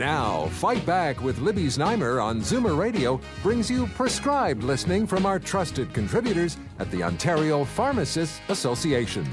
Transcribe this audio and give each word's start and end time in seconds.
Now, 0.00 0.46
Fight 0.52 0.86
Back 0.86 1.20
with 1.20 1.40
Libby 1.40 1.66
Znaimer 1.66 2.24
on 2.24 2.40
Zoomer 2.40 2.74
Radio 2.74 3.20
brings 3.42 3.70
you 3.70 3.86
prescribed 3.88 4.64
listening 4.64 5.06
from 5.06 5.26
our 5.26 5.38
trusted 5.38 5.92
contributors 5.92 6.56
at 6.78 6.90
the 6.90 7.02
Ontario 7.02 7.66
Pharmacists 7.66 8.40
Association. 8.48 9.28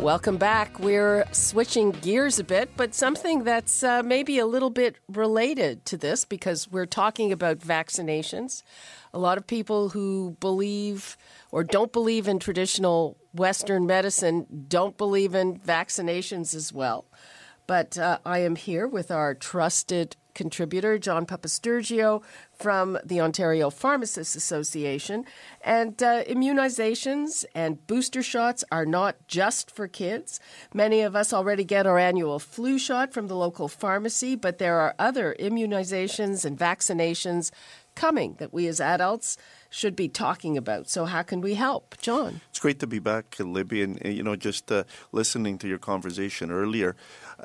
Welcome 0.00 0.36
back. 0.36 0.80
We're 0.80 1.24
switching 1.30 1.92
gears 1.92 2.40
a 2.40 2.44
bit, 2.44 2.70
but 2.76 2.92
something 2.92 3.44
that's 3.44 3.84
uh, 3.84 4.02
maybe 4.02 4.40
a 4.40 4.46
little 4.46 4.68
bit 4.68 4.96
related 5.06 5.84
to 5.84 5.96
this 5.96 6.24
because 6.24 6.68
we're 6.68 6.84
talking 6.84 7.30
about 7.30 7.60
vaccinations. 7.60 8.64
A 9.14 9.18
lot 9.20 9.38
of 9.38 9.46
people 9.46 9.90
who 9.90 10.36
believe 10.40 11.16
or 11.52 11.62
don't 11.62 11.92
believe 11.92 12.26
in 12.26 12.40
traditional 12.40 13.16
Western 13.32 13.86
medicine 13.86 14.64
don't 14.66 14.98
believe 14.98 15.36
in 15.36 15.56
vaccinations 15.60 16.52
as 16.52 16.72
well. 16.72 17.04
But 17.68 17.98
uh, 17.98 18.18
I 18.24 18.38
am 18.38 18.56
here 18.56 18.88
with 18.88 19.10
our 19.10 19.34
trusted 19.34 20.16
contributor, 20.34 20.98
John 20.98 21.26
Papastergiou 21.26 22.22
from 22.52 22.96
the 23.04 23.20
Ontario 23.20 23.68
Pharmacists 23.70 24.34
Association. 24.34 25.24
And 25.60 26.02
uh, 26.02 26.24
immunizations 26.24 27.44
and 27.54 27.86
booster 27.86 28.22
shots 28.22 28.64
are 28.72 28.86
not 28.86 29.16
just 29.26 29.70
for 29.70 29.86
kids. 29.86 30.40
Many 30.72 31.02
of 31.02 31.14
us 31.14 31.32
already 31.32 31.64
get 31.64 31.86
our 31.86 31.98
annual 31.98 32.38
flu 32.38 32.78
shot 32.78 33.12
from 33.12 33.26
the 33.26 33.36
local 33.36 33.68
pharmacy, 33.68 34.34
but 34.34 34.58
there 34.58 34.78
are 34.78 34.94
other 34.98 35.36
immunizations 35.38 36.46
and 36.46 36.58
vaccinations 36.58 37.50
coming 37.98 38.36
that 38.38 38.52
we 38.52 38.68
as 38.68 38.80
adults 38.80 39.36
should 39.70 39.96
be 39.96 40.08
talking 40.08 40.56
about. 40.56 40.88
So, 40.88 41.04
how 41.04 41.22
can 41.22 41.40
we 41.40 41.54
help? 41.54 41.96
John? 42.00 42.40
It's 42.48 42.60
great 42.60 42.78
to 42.78 42.86
be 42.86 43.00
back, 43.00 43.36
Libby, 43.40 43.82
and, 43.82 44.00
you 44.04 44.22
know, 44.22 44.36
just 44.36 44.70
uh, 44.70 44.84
listening 45.10 45.58
to 45.58 45.68
your 45.68 45.78
conversation 45.78 46.52
earlier 46.52 46.94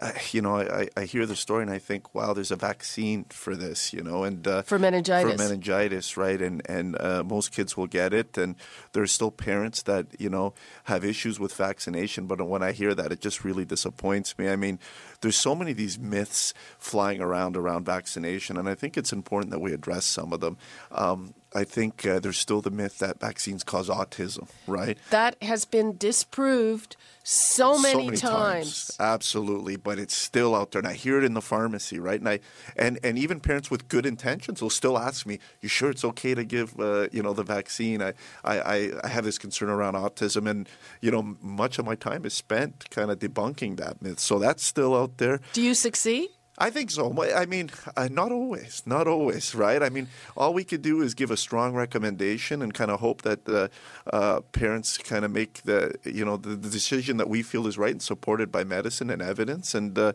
uh, 0.02 0.12
you 0.32 0.42
know, 0.42 0.58
I, 0.58 0.90
I 0.98 1.06
hear 1.06 1.26
the 1.26 1.36
story 1.36 1.62
and 1.62 1.72
I 1.72 1.78
think, 1.78 2.16
wow, 2.16 2.34
there's 2.34 2.52
a 2.52 2.56
vaccine 2.56 3.26
for 3.30 3.56
this, 3.56 3.94
you 3.94 4.02
know, 4.02 4.24
and 4.24 4.48
uh, 4.48 4.62
for 4.64 4.80
meningitis, 4.80 5.34
for 5.34 5.38
meningitis, 5.38 6.18
right? 6.18 6.42
And 6.42 6.62
and 6.68 7.00
uh, 7.00 7.24
most 7.24 7.52
kids 7.52 7.78
will 7.78 7.88
get 7.88 8.14
it, 8.14 8.38
and 8.38 8.56
there 8.94 9.04
are 9.04 9.08
still 9.08 9.32
parents 9.32 9.84
that 9.84 10.08
you 10.20 10.30
know 10.30 10.54
have 10.86 11.06
issues 11.06 11.40
with 11.40 11.54
vaccination. 11.54 12.26
But 12.26 12.42
when 12.48 12.64
I 12.64 12.72
hear 12.72 12.96
that, 12.96 13.12
it 13.12 13.22
just 13.22 13.44
really 13.44 13.66
disappoints 13.66 14.38
me. 14.38 14.50
I 14.50 14.56
mean, 14.56 14.80
there's 15.24 15.38
so 15.38 15.56
many 15.56 15.72
of 15.72 15.78
these 15.78 15.98
myths 15.98 16.54
flying 16.78 17.22
around 17.22 17.58
around 17.58 17.86
vaccination, 17.86 18.58
and 18.58 18.70
I 18.70 18.76
think 18.76 18.98
it's 18.98 19.12
important 19.12 19.52
that 19.52 19.60
we 19.60 19.74
address 19.74 20.06
some 20.06 20.32
of 20.32 20.42
them. 20.42 20.58
Um, 20.92 21.34
I 21.56 21.64
think 21.64 22.06
uh, 22.06 22.20
there's 22.20 22.38
still 22.38 22.62
the 22.62 22.72
myth 22.72 23.00
that 23.00 23.20
vaccines 23.20 23.64
cause 23.64 23.90
autism, 23.90 24.48
right? 24.68 24.98
That 25.12 25.42
has 25.42 25.66
been 25.66 25.98
disproved 25.98 26.96
so 27.24 27.80
many, 27.80 27.94
so 27.94 28.06
many 28.06 28.18
times. 28.18 28.88
times. 28.88 28.98
Absolutely, 29.00 29.76
but 29.76 30.00
it's 30.00 30.16
still 30.16 30.56
out 30.56 30.72
there, 30.72 30.80
and 30.80 30.88
I 30.88 30.94
hear 30.94 31.18
it 31.18 31.24
in 31.24 31.34
the 31.36 31.42
pharmacy, 31.42 32.00
right? 32.00 32.20
And 32.20 32.28
I 32.28 32.40
and 32.76 33.00
and 33.04 33.18
even 33.18 33.40
parents 33.40 33.70
with 33.70 33.88
good 33.88 34.06
intentions 34.06 34.62
will 34.62 34.70
still 34.70 34.98
ask 34.98 35.26
me, 35.26 35.40
"You 35.62 35.70
sure 35.70 35.90
it's 35.90 36.04
okay 36.04 36.34
to 36.34 36.44
give 36.44 36.78
uh, 36.80 37.08
you 37.12 37.22
know 37.22 37.34
the 37.34 37.44
vaccine?" 37.44 38.02
I, 38.02 38.14
I 38.44 38.92
I 39.04 39.08
have 39.08 39.24
this 39.24 39.38
concern 39.38 39.70
around 39.70 39.94
autism, 39.94 40.50
and 40.50 40.68
you 41.02 41.12
know 41.12 41.38
much 41.42 41.78
of 41.78 41.86
my 41.86 41.96
time 41.96 42.26
is 42.26 42.34
spent 42.34 42.90
kind 42.90 43.12
of 43.12 43.20
debunking 43.20 43.78
that 43.78 44.02
myth. 44.02 44.20
So 44.20 44.40
that's 44.40 44.66
still 44.66 44.96
out 44.96 45.13
there. 45.18 45.40
Do 45.54 45.62
you 45.62 45.74
succeed? 45.74 46.30
I 46.58 46.70
think 46.70 46.92
so. 46.92 47.12
I 47.34 47.48
mean, 47.48 47.72
uh, 47.98 48.10
not 48.12 48.32
always, 48.32 48.84
not 48.86 49.08
always, 49.08 49.56
right? 49.56 49.82
I 49.82 49.90
mean, 49.90 50.08
all 50.38 50.54
we 50.54 50.64
could 50.64 50.84
do 50.84 51.02
is 51.02 51.16
give 51.16 51.32
a 51.32 51.38
strong 51.38 51.74
recommendation 51.74 52.62
and 52.62 52.72
kind 52.72 52.92
of 52.92 53.00
hope 53.00 53.24
that 53.24 53.46
the 53.46 53.72
uh, 54.12 54.42
parents 54.52 55.00
kind 55.00 55.26
of 55.26 55.32
make 55.32 55.64
the 55.64 55.96
you 56.04 56.24
know 56.24 56.38
the, 56.38 56.50
the, 56.50 56.70
decision 56.70 57.18
that 57.18 57.28
we 57.28 57.42
feel 57.42 57.66
is 57.66 57.78
right 57.80 57.92
and 57.92 58.02
supported 58.02 58.52
by 58.52 58.64
medicine 58.64 59.10
and 59.10 59.20
evidence. 59.20 59.74
And 59.74 59.98
uh, 59.98 60.14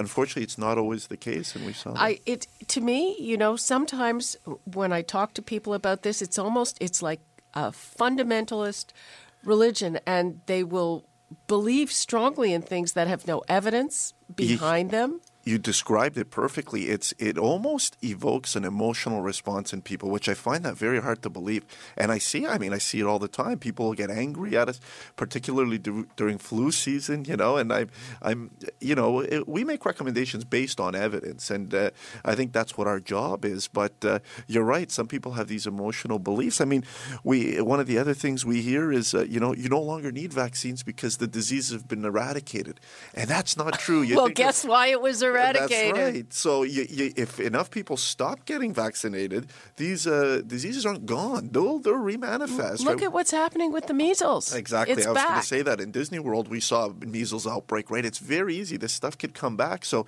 unfortunately, 0.00 0.42
it's 0.42 0.58
not 0.58 0.78
always 0.78 1.06
the 1.06 1.16
case, 1.16 1.54
and 1.54 1.64
we 1.64 1.72
saw. 1.72 1.92
That. 1.92 2.00
I 2.00 2.18
it 2.26 2.48
to 2.66 2.80
me, 2.80 3.16
you 3.20 3.36
know, 3.36 3.54
sometimes 3.54 4.36
when 4.64 4.92
I 4.92 5.02
talk 5.02 5.32
to 5.34 5.42
people 5.42 5.74
about 5.74 6.02
this, 6.02 6.20
it's 6.20 6.38
almost 6.38 6.76
it's 6.80 7.02
like 7.02 7.20
a 7.54 7.70
fundamentalist 7.70 8.86
religion, 9.44 10.00
and 10.06 10.40
they 10.46 10.64
will 10.64 11.04
believe 11.46 11.92
strongly 11.92 12.52
in 12.52 12.62
things 12.62 12.92
that 12.92 13.08
have 13.08 13.26
no 13.26 13.42
evidence 13.48 14.14
behind 14.34 14.90
them 14.90 15.20
you 15.48 15.56
described 15.56 16.18
it 16.18 16.30
perfectly. 16.30 16.90
It's 16.90 17.14
it 17.18 17.38
almost 17.38 17.96
evokes 18.04 18.54
an 18.54 18.64
emotional 18.64 19.22
response 19.22 19.72
in 19.72 19.80
people, 19.80 20.10
which 20.10 20.28
I 20.28 20.34
find 20.34 20.62
that 20.64 20.76
very 20.76 21.00
hard 21.00 21.22
to 21.22 21.30
believe. 21.30 21.64
And 21.96 22.12
I 22.12 22.18
see, 22.18 22.46
I 22.46 22.58
mean, 22.58 22.74
I 22.74 22.78
see 22.78 23.00
it 23.00 23.06
all 23.06 23.18
the 23.18 23.28
time. 23.28 23.58
People 23.58 23.94
get 23.94 24.10
angry 24.10 24.58
at 24.58 24.68
us, 24.68 24.78
particularly 25.16 25.78
during 25.78 26.36
flu 26.36 26.70
season, 26.70 27.24
you 27.24 27.36
know. 27.36 27.56
And 27.56 27.72
I, 27.72 27.86
I'm, 28.20 28.50
you 28.78 28.94
know, 28.94 29.20
it, 29.20 29.48
we 29.48 29.64
make 29.64 29.86
recommendations 29.86 30.44
based 30.44 30.78
on 30.80 30.94
evidence, 30.94 31.50
and 31.50 31.74
uh, 31.74 31.90
I 32.26 32.34
think 32.34 32.52
that's 32.52 32.76
what 32.76 32.86
our 32.86 33.00
job 33.00 33.46
is. 33.46 33.68
But 33.68 34.04
uh, 34.04 34.18
you're 34.46 34.64
right. 34.64 34.90
Some 34.90 35.06
people 35.06 35.32
have 35.32 35.48
these 35.48 35.66
emotional 35.66 36.18
beliefs. 36.18 36.60
I 36.60 36.66
mean, 36.66 36.84
we 37.24 37.60
one 37.62 37.80
of 37.80 37.86
the 37.86 37.96
other 37.96 38.14
things 38.14 38.44
we 38.44 38.60
hear 38.60 38.92
is, 38.92 39.14
uh, 39.14 39.24
you 39.24 39.40
know, 39.40 39.54
you 39.54 39.70
no 39.70 39.80
longer 39.80 40.12
need 40.12 40.30
vaccines 40.34 40.82
because 40.82 41.16
the 41.16 41.26
diseases 41.26 41.72
have 41.72 41.88
been 41.88 42.04
eradicated, 42.04 42.80
and 43.14 43.30
that's 43.30 43.56
not 43.56 43.78
true. 43.78 44.02
You 44.02 44.16
well, 44.16 44.28
guess 44.28 44.62
why 44.62 44.88
it 44.88 45.00
was 45.00 45.22
eradicated 45.22 45.37
eradicated. 45.38 45.96
That's 45.96 46.14
right. 46.14 46.32
So 46.32 46.62
you, 46.62 46.86
you, 46.88 47.12
if 47.16 47.40
enough 47.40 47.70
people 47.70 47.96
stop 47.96 48.44
getting 48.44 48.72
vaccinated, 48.74 49.48
these 49.76 50.06
uh, 50.06 50.42
diseases 50.46 50.84
aren't 50.86 51.06
gone. 51.06 51.50
They'll 51.52 51.78
they'll 51.78 51.94
remanifest. 51.94 52.80
Look 52.80 52.96
right? 52.96 53.04
at 53.04 53.12
what's 53.12 53.30
happening 53.30 53.72
with 53.72 53.86
the 53.86 53.94
measles. 53.94 54.54
Exactly. 54.54 54.94
It's 54.96 55.06
I 55.06 55.12
was 55.12 55.22
going 55.22 55.40
to 55.40 55.46
say 55.46 55.62
that 55.62 55.80
in 55.80 55.90
Disney 55.90 56.18
World 56.18 56.48
we 56.48 56.60
saw 56.60 56.86
a 56.86 57.06
measles 57.06 57.46
outbreak. 57.46 57.90
Right. 57.90 58.04
It's 58.04 58.18
very 58.18 58.54
easy. 58.56 58.76
This 58.76 58.92
stuff 58.92 59.16
could 59.16 59.34
come 59.34 59.56
back. 59.56 59.84
So, 59.84 60.06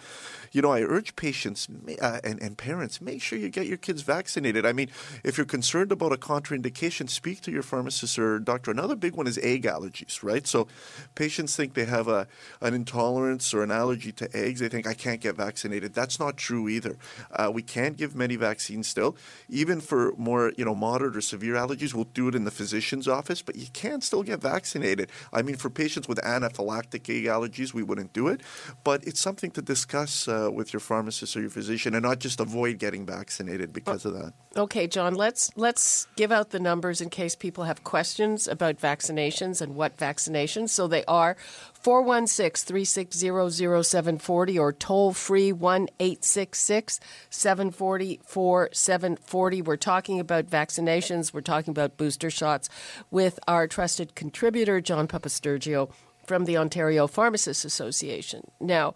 you 0.52 0.62
know, 0.62 0.72
I 0.72 0.82
urge 0.82 1.16
patients 1.16 1.68
uh, 2.00 2.20
and, 2.24 2.41
and 2.42 2.56
parents 2.56 3.00
make 3.00 3.22
sure 3.22 3.38
you 3.38 3.48
get 3.48 3.66
your 3.66 3.76
kids 3.76 4.02
vaccinated. 4.02 4.66
I 4.66 4.72
mean, 4.72 4.88
if 5.24 5.36
you're 5.36 5.47
concerned 5.47 5.92
about 5.92 6.12
a 6.12 6.16
contraindication, 6.16 7.08
speak 7.08 7.41
to 7.42 7.50
your 7.50 7.62
pharmacist 7.62 8.18
or 8.18 8.38
doctor. 8.38 8.70
Another 8.70 8.97
big 8.97 9.14
one 9.14 9.26
is 9.26 9.38
egg 9.38 9.62
allergies. 9.64 10.22
Right. 10.22 10.47
So, 10.47 10.68
patients 11.14 11.56
think 11.56 11.74
they 11.74 11.84
have 11.84 12.08
a 12.08 12.26
an 12.60 12.74
intolerance 12.74 13.54
or 13.54 13.62
an 13.62 13.70
allergy 13.70 14.12
to 14.12 14.36
eggs. 14.36 14.60
They 14.60 14.68
think 14.68 14.86
I 14.86 14.94
can't 14.94 15.19
get 15.20 15.36
vaccinated. 15.36 15.94
That's 15.94 16.19
not 16.19 16.36
true 16.36 16.69
either. 16.69 16.97
Uh, 17.31 17.50
we 17.53 17.62
can 17.62 17.92
give 17.94 18.14
many 18.14 18.36
vaccines 18.36 18.88
still, 18.88 19.16
even 19.48 19.81
for 19.81 20.12
more 20.16 20.53
you 20.56 20.64
know 20.64 20.75
moderate 20.75 21.16
or 21.16 21.20
severe 21.20 21.54
allergies. 21.54 21.94
We'll 21.94 22.04
do 22.04 22.28
it 22.28 22.34
in 22.34 22.44
the 22.44 22.50
physician's 22.50 23.08
office, 23.08 23.42
but 23.42 23.56
you 23.56 23.66
can 23.72 24.00
still 24.00 24.22
get 24.22 24.41
vaccinated. 24.41 25.10
I 25.32 25.42
mean, 25.42 25.56
for 25.56 25.70
patients 25.70 26.09
with 26.09 26.19
anaphylactic 26.19 27.04
allergies, 27.25 27.72
we 27.75 27.82
wouldn't 27.82 28.12
do 28.12 28.28
it, 28.28 28.41
but 28.84 29.04
it's 29.06 29.20
something 29.20 29.50
to 29.53 29.62
discuss 29.62 30.28
uh, 30.28 30.50
with 30.53 30.72
your 30.72 30.80
pharmacist 30.80 31.36
or 31.36 31.41
your 31.41 31.50
physician, 31.50 31.94
and 31.94 32.03
not 32.03 32.19
just 32.19 32.41
avoid 32.41 32.78
getting 32.78 33.06
vaccinated 33.06 33.72
because 33.72 34.04
of 34.04 34.14
that. 34.14 34.32
Okay, 34.56 34.86
John. 34.86 35.14
Let's 35.14 35.50
let's 35.56 36.06
give 36.16 36.32
out 36.32 36.50
the 36.50 36.60
numbers 36.60 37.00
in 37.00 37.10
case 37.10 37.34
people 37.34 37.64
have 37.64 37.84
questions 37.84 38.48
about 38.48 38.78
vaccinations 38.78 39.60
and 39.60 39.75
what 39.75 39.97
vaccinations. 39.97 40.70
So 40.70 40.88
they 40.88 41.04
are 41.06 41.36
416 41.80 42.66
360 42.66 43.82
0740 43.82 44.58
or 44.58 44.72
toll 44.72 45.12
free 45.12 45.52
1 45.52 45.88
866 45.98 47.00
740 47.30 48.21
4740. 48.24 49.62
We're 49.62 49.77
talking 49.77 50.21
about 50.21 50.47
vaccinations, 50.47 51.32
we're 51.32 51.41
talking 51.41 51.72
about 51.72 51.97
booster 51.97 52.30
shots 52.30 52.68
with 53.10 53.38
our 53.48 53.66
trusted 53.66 54.15
contributor, 54.15 54.80
John 54.80 55.09
Papastergiou 55.09 55.91
from 56.27 56.44
the 56.44 56.59
Ontario 56.59 57.06
Pharmacists 57.06 57.65
Association. 57.65 58.50
Now, 58.60 58.94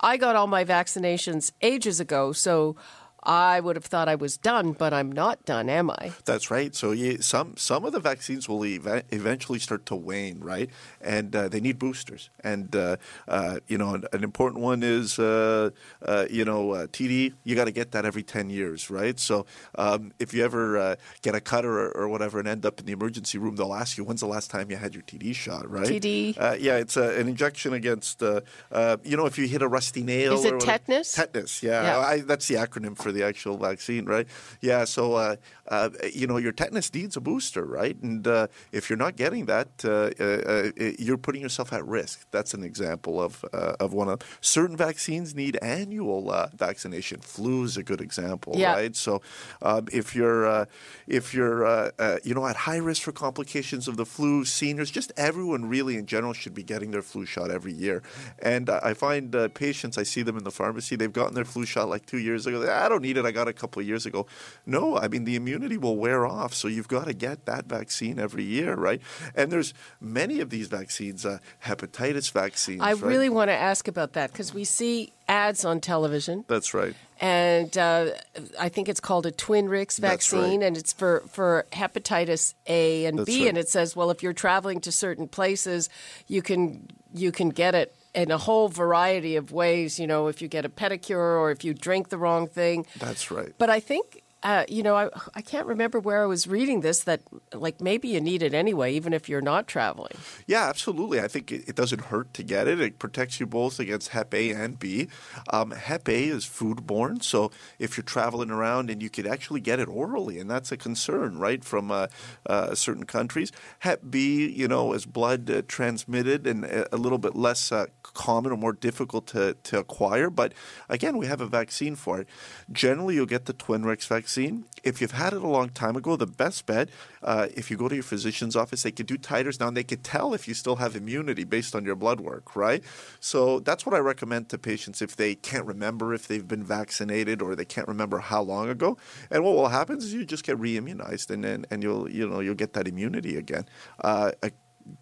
I 0.00 0.16
got 0.16 0.36
all 0.36 0.46
my 0.46 0.64
vaccinations 0.64 1.52
ages 1.62 2.00
ago, 2.00 2.32
so 2.32 2.76
I 3.24 3.60
would 3.60 3.76
have 3.76 3.84
thought 3.84 4.08
I 4.08 4.16
was 4.16 4.36
done, 4.36 4.72
but 4.72 4.92
I'm 4.92 5.10
not 5.10 5.44
done, 5.44 5.70
am 5.70 5.90
I? 5.90 6.12
That's 6.24 6.50
right. 6.50 6.74
So 6.74 6.92
you, 6.92 7.22
some 7.22 7.56
some 7.56 7.84
of 7.84 7.92
the 7.92 8.00
vaccines 8.00 8.48
will 8.48 8.64
ev- 8.64 9.04
eventually 9.10 9.58
start 9.58 9.86
to 9.86 9.96
wane, 9.96 10.40
right? 10.40 10.68
And 11.00 11.34
uh, 11.34 11.48
they 11.48 11.60
need 11.60 11.78
boosters. 11.78 12.28
And 12.42 12.74
uh, 12.76 12.96
uh, 13.26 13.60
you 13.66 13.78
know, 13.78 13.94
an, 13.94 14.04
an, 14.12 14.24
important 14.24 14.62
one 14.62 14.82
is 14.82 15.18
uh, 15.18 15.70
uh, 16.02 16.26
you 16.30 16.44
know 16.44 16.72
uh, 16.72 16.86
TD. 16.88 17.32
You 17.44 17.54
got 17.56 17.64
to 17.64 17.72
get 17.72 17.92
that 17.92 18.04
every 18.04 18.22
ten 18.22 18.50
years, 18.50 18.90
right? 18.90 19.18
So 19.18 19.46
um, 19.76 20.12
if 20.18 20.34
you 20.34 20.44
ever 20.44 20.96
get 21.22 21.34
a 21.34 21.40
cut 21.40 21.64
or, 21.64 21.90
or, 21.92 22.08
whatever 22.08 22.38
and 22.38 22.48
end 22.48 22.66
up 22.66 22.80
in 22.80 22.86
the 22.86 22.92
emergency 22.92 23.38
room, 23.38 23.56
they'll 23.56 23.74
ask 23.74 23.96
you, 23.96 24.04
"When's 24.04 24.20
the 24.20 24.26
last 24.26 24.50
time 24.50 24.70
you 24.70 24.76
had 24.76 24.94
your 24.94 25.02
TD 25.02 25.34
shot?" 25.34 25.70
Right? 25.70 25.86
TD. 25.86 26.36
yeah, 26.60 26.76
it's 26.76 26.96
an 26.96 27.28
injection 27.28 27.72
against 27.72 28.20
you 28.20 29.16
know 29.16 29.26
if 29.26 29.38
you 29.38 29.48
hit 29.48 29.62
a 29.62 29.68
rusty 29.68 30.02
nail. 30.02 30.34
Is 30.34 30.44
it 30.44 30.60
tetanus? 30.60 31.12
Tetanus. 31.12 31.62
Yeah, 31.62 31.82
yeah. 31.82 31.98
I, 31.98 32.20
that's 32.20 32.48
the 32.48 32.56
acronym 32.56 32.96
for 32.96 33.13
the 33.14 33.22
actual 33.22 33.56
vaccine, 33.56 34.04
right? 34.04 34.26
Yeah. 34.60 34.84
So 34.84 35.14
uh, 35.14 35.36
uh, 35.68 35.90
you 36.12 36.26
know 36.26 36.36
your 36.36 36.52
tetanus 36.52 36.92
needs 36.92 37.16
a 37.16 37.20
booster, 37.20 37.64
right? 37.64 37.96
And 38.02 38.26
uh, 38.26 38.48
if 38.72 38.90
you're 38.90 38.98
not 38.98 39.16
getting 39.16 39.46
that, 39.46 39.68
uh, 39.84 40.10
uh, 40.20 40.70
uh, 40.80 40.92
you're 40.98 41.16
putting 41.16 41.42
yourself 41.42 41.72
at 41.72 41.86
risk. 41.86 42.26
That's 42.30 42.54
an 42.54 42.62
example 42.62 43.20
of 43.20 43.44
of 43.52 43.92
one 43.92 44.08
of 44.08 44.20
certain 44.40 44.76
vaccines 44.76 45.34
need 45.34 45.56
annual 45.62 46.48
vaccination. 46.54 47.20
Flu 47.20 47.64
is 47.64 47.76
a 47.76 47.82
good 47.82 48.00
example, 48.00 48.54
yeah. 48.56 48.74
right? 48.74 48.96
So 48.96 49.22
um, 49.62 49.88
if 49.92 50.14
you're 50.14 50.66
if 51.06 51.32
you're 51.34 51.92
you 52.22 52.34
know 52.34 52.46
at 52.46 52.56
high 52.56 52.76
risk 52.76 53.02
for 53.02 53.12
complications 53.12 53.88
of 53.88 53.96
the 53.96 54.06
flu, 54.06 54.44
seniors, 54.44 54.90
just 54.90 55.12
everyone 55.16 55.68
really 55.68 55.96
in 55.96 56.06
general 56.06 56.32
should 56.32 56.54
be 56.54 56.62
getting 56.62 56.90
their 56.90 57.02
flu 57.02 57.24
shot 57.24 57.50
every 57.50 57.72
year. 57.72 58.02
And 58.40 58.68
I 58.68 58.94
find 58.94 59.34
patients, 59.54 59.96
I 59.96 60.02
see 60.02 60.22
them 60.22 60.36
in 60.36 60.44
the 60.44 60.50
pharmacy, 60.50 60.96
they've 60.96 61.12
gotten 61.12 61.34
their 61.34 61.44
flu 61.44 61.64
shot 61.64 61.88
like 61.88 62.06
two 62.06 62.18
years 62.18 62.46
ago. 62.46 62.70
I 62.70 62.88
don't 62.88 63.03
need 63.04 63.16
it. 63.16 63.24
I 63.24 63.30
got 63.30 63.46
a 63.46 63.52
couple 63.52 63.80
of 63.80 63.86
years 63.86 64.06
ago. 64.06 64.26
No, 64.66 64.98
I 64.98 65.06
mean 65.08 65.24
the 65.24 65.36
immunity 65.36 65.78
will 65.78 65.96
wear 65.96 66.26
off, 66.26 66.52
so 66.54 66.66
you've 66.66 66.88
got 66.88 67.06
to 67.06 67.14
get 67.14 67.46
that 67.46 67.66
vaccine 67.66 68.18
every 68.18 68.44
year, 68.44 68.74
right? 68.74 69.00
And 69.34 69.52
there's 69.52 69.72
many 70.00 70.40
of 70.40 70.50
these 70.50 70.68
vaccines, 70.68 71.24
uh, 71.24 71.38
hepatitis 71.64 72.32
vaccines. 72.32 72.80
I 72.80 72.94
right? 72.94 73.02
really 73.02 73.28
want 73.28 73.50
to 73.50 73.54
ask 73.54 73.86
about 73.86 74.14
that 74.14 74.32
because 74.32 74.52
we 74.52 74.64
see 74.64 75.12
ads 75.28 75.64
on 75.64 75.80
television. 75.80 76.44
That's 76.48 76.74
right. 76.74 76.94
And 77.20 77.76
uh, 77.78 78.10
I 78.58 78.68
think 78.68 78.88
it's 78.88 79.00
called 79.00 79.24
a 79.24 79.32
Twinrix 79.32 79.98
vaccine, 79.98 80.60
right. 80.60 80.66
and 80.66 80.76
it's 80.76 80.92
for, 80.92 81.22
for 81.28 81.66
hepatitis 81.72 82.54
A 82.66 83.06
and 83.06 83.20
That's 83.20 83.26
B. 83.26 83.42
right. 83.42 83.48
And 83.50 83.58
it 83.58 83.68
says, 83.68 83.94
well, 83.94 84.10
if 84.10 84.22
you're 84.22 84.32
traveling 84.32 84.80
to 84.80 84.92
certain 84.92 85.28
places, 85.28 85.88
you 86.26 86.42
can 86.42 86.88
you 87.14 87.30
can 87.30 87.50
get 87.50 87.74
it 87.76 87.94
in 88.14 88.30
a 88.30 88.38
whole 88.38 88.68
variety 88.68 89.36
of 89.36 89.52
ways. 89.52 89.98
You 89.98 90.06
know, 90.06 90.28
if 90.28 90.42
you 90.42 90.48
get 90.48 90.64
a 90.64 90.68
pedicure 90.68 91.16
or 91.16 91.50
if 91.50 91.64
you 91.64 91.74
drink 91.74 92.08
the 92.08 92.18
wrong 92.18 92.46
thing. 92.46 92.86
That's 92.98 93.30
right. 93.30 93.52
But 93.58 93.70
I 93.70 93.80
think 93.80 94.23
uh, 94.44 94.64
you 94.68 94.82
know, 94.82 94.94
I, 94.94 95.08
I 95.34 95.40
can't 95.40 95.66
remember 95.66 95.98
where 95.98 96.22
I 96.22 96.26
was 96.26 96.46
reading 96.46 96.82
this 96.82 97.04
that, 97.04 97.22
like, 97.54 97.80
maybe 97.80 98.08
you 98.08 98.20
need 98.20 98.42
it 98.42 98.52
anyway, 98.52 98.92
even 98.92 99.14
if 99.14 99.26
you're 99.26 99.40
not 99.40 99.66
traveling. 99.66 100.12
Yeah, 100.46 100.68
absolutely. 100.68 101.18
I 101.18 101.28
think 101.28 101.50
it, 101.50 101.66
it 101.66 101.74
doesn't 101.74 102.02
hurt 102.02 102.34
to 102.34 102.42
get 102.42 102.68
it. 102.68 102.78
It 102.78 102.98
protects 102.98 103.40
you 103.40 103.46
both 103.46 103.80
against 103.80 104.10
Hep 104.10 104.34
A 104.34 104.50
and 104.50 104.78
B. 104.78 105.08
Um, 105.50 105.70
Hep 105.70 106.08
A 106.10 106.24
is 106.24 106.44
foodborne, 106.44 107.24
so 107.24 107.50
if 107.78 107.96
you're 107.96 108.04
traveling 108.04 108.50
around 108.50 108.90
and 108.90 109.02
you 109.02 109.08
could 109.08 109.26
actually 109.26 109.62
get 109.62 109.80
it 109.80 109.88
orally, 109.88 110.38
and 110.38 110.50
that's 110.50 110.70
a 110.70 110.76
concern, 110.76 111.38
right, 111.38 111.64
from 111.64 111.90
uh, 111.90 112.08
uh, 112.44 112.74
certain 112.74 113.04
countries. 113.04 113.50
Hep 113.78 114.02
B, 114.10 114.46
you 114.46 114.68
know, 114.68 114.92
is 114.92 115.06
blood 115.06 115.50
uh, 115.50 115.62
transmitted 115.66 116.46
and 116.46 116.66
a, 116.66 116.94
a, 116.94 116.98
little 116.98 117.18
bit 117.18 117.34
less 117.34 117.72
uh, 117.72 117.86
common 118.02 118.52
or 118.52 118.58
more 118.58 118.74
difficult 118.74 119.26
to, 119.28 119.56
to 119.62 119.78
acquire. 119.78 120.28
But 120.28 120.52
again, 120.90 121.16
we 121.16 121.26
have 121.28 121.40
a 121.40 121.46
vaccine 121.46 121.96
for 121.96 122.20
it. 122.20 122.28
Generally, 122.70 123.14
you'll 123.14 123.24
get 123.24 123.46
the 123.46 123.54
Twinrix 123.54 124.06
vaccine 124.06 124.33
vaccine. 124.34 124.64
If 124.82 125.00
you've 125.00 125.12
had 125.12 125.32
it 125.32 125.42
a 125.42 125.48
long 125.48 125.70
time 125.70 125.96
ago, 125.96 126.16
the 126.16 126.26
best 126.26 126.66
bet, 126.66 126.88
uh, 127.22 127.48
if 127.56 127.70
you 127.70 127.76
go 127.76 127.88
to 127.88 127.94
your 127.94 128.04
physician's 128.04 128.56
office, 128.56 128.82
they 128.82 128.90
could 128.90 129.06
do 129.06 129.16
titers 129.16 129.58
now 129.60 129.68
and 129.68 129.76
they 129.76 129.84
could 129.84 130.04
tell 130.04 130.34
if 130.34 130.46
you 130.46 130.54
still 130.54 130.76
have 130.76 130.96
immunity 130.96 131.44
based 131.44 131.74
on 131.74 131.84
your 131.84 131.94
blood 131.94 132.20
work, 132.20 132.56
right? 132.56 132.82
So 133.20 133.60
that's 133.60 133.86
what 133.86 133.94
I 133.94 133.98
recommend 133.98 134.48
to 134.50 134.58
patients 134.58 135.00
if 135.00 135.16
they 135.16 135.36
can't 135.36 135.66
remember 135.66 136.12
if 136.12 136.28
they've 136.28 136.46
been 136.46 136.64
vaccinated 136.64 137.40
or 137.40 137.54
they 137.54 137.64
can't 137.64 137.88
remember 137.88 138.18
how 138.18 138.42
long 138.42 138.68
ago. 138.68 138.98
And 139.30 139.44
what 139.44 139.54
will 139.54 139.68
happen 139.68 139.98
is 139.98 140.12
you 140.12 140.26
just 140.26 140.44
get 140.44 140.58
reimmunized 140.58 141.30
and 141.30 141.44
then 141.44 141.64
and 141.70 141.82
you'll 141.82 142.10
you 142.10 142.28
know 142.28 142.40
you'll 142.40 142.54
get 142.54 142.72
that 142.74 142.86
immunity 142.86 143.36
again. 143.36 143.66
Uh, 144.02 144.32
a 144.42 144.50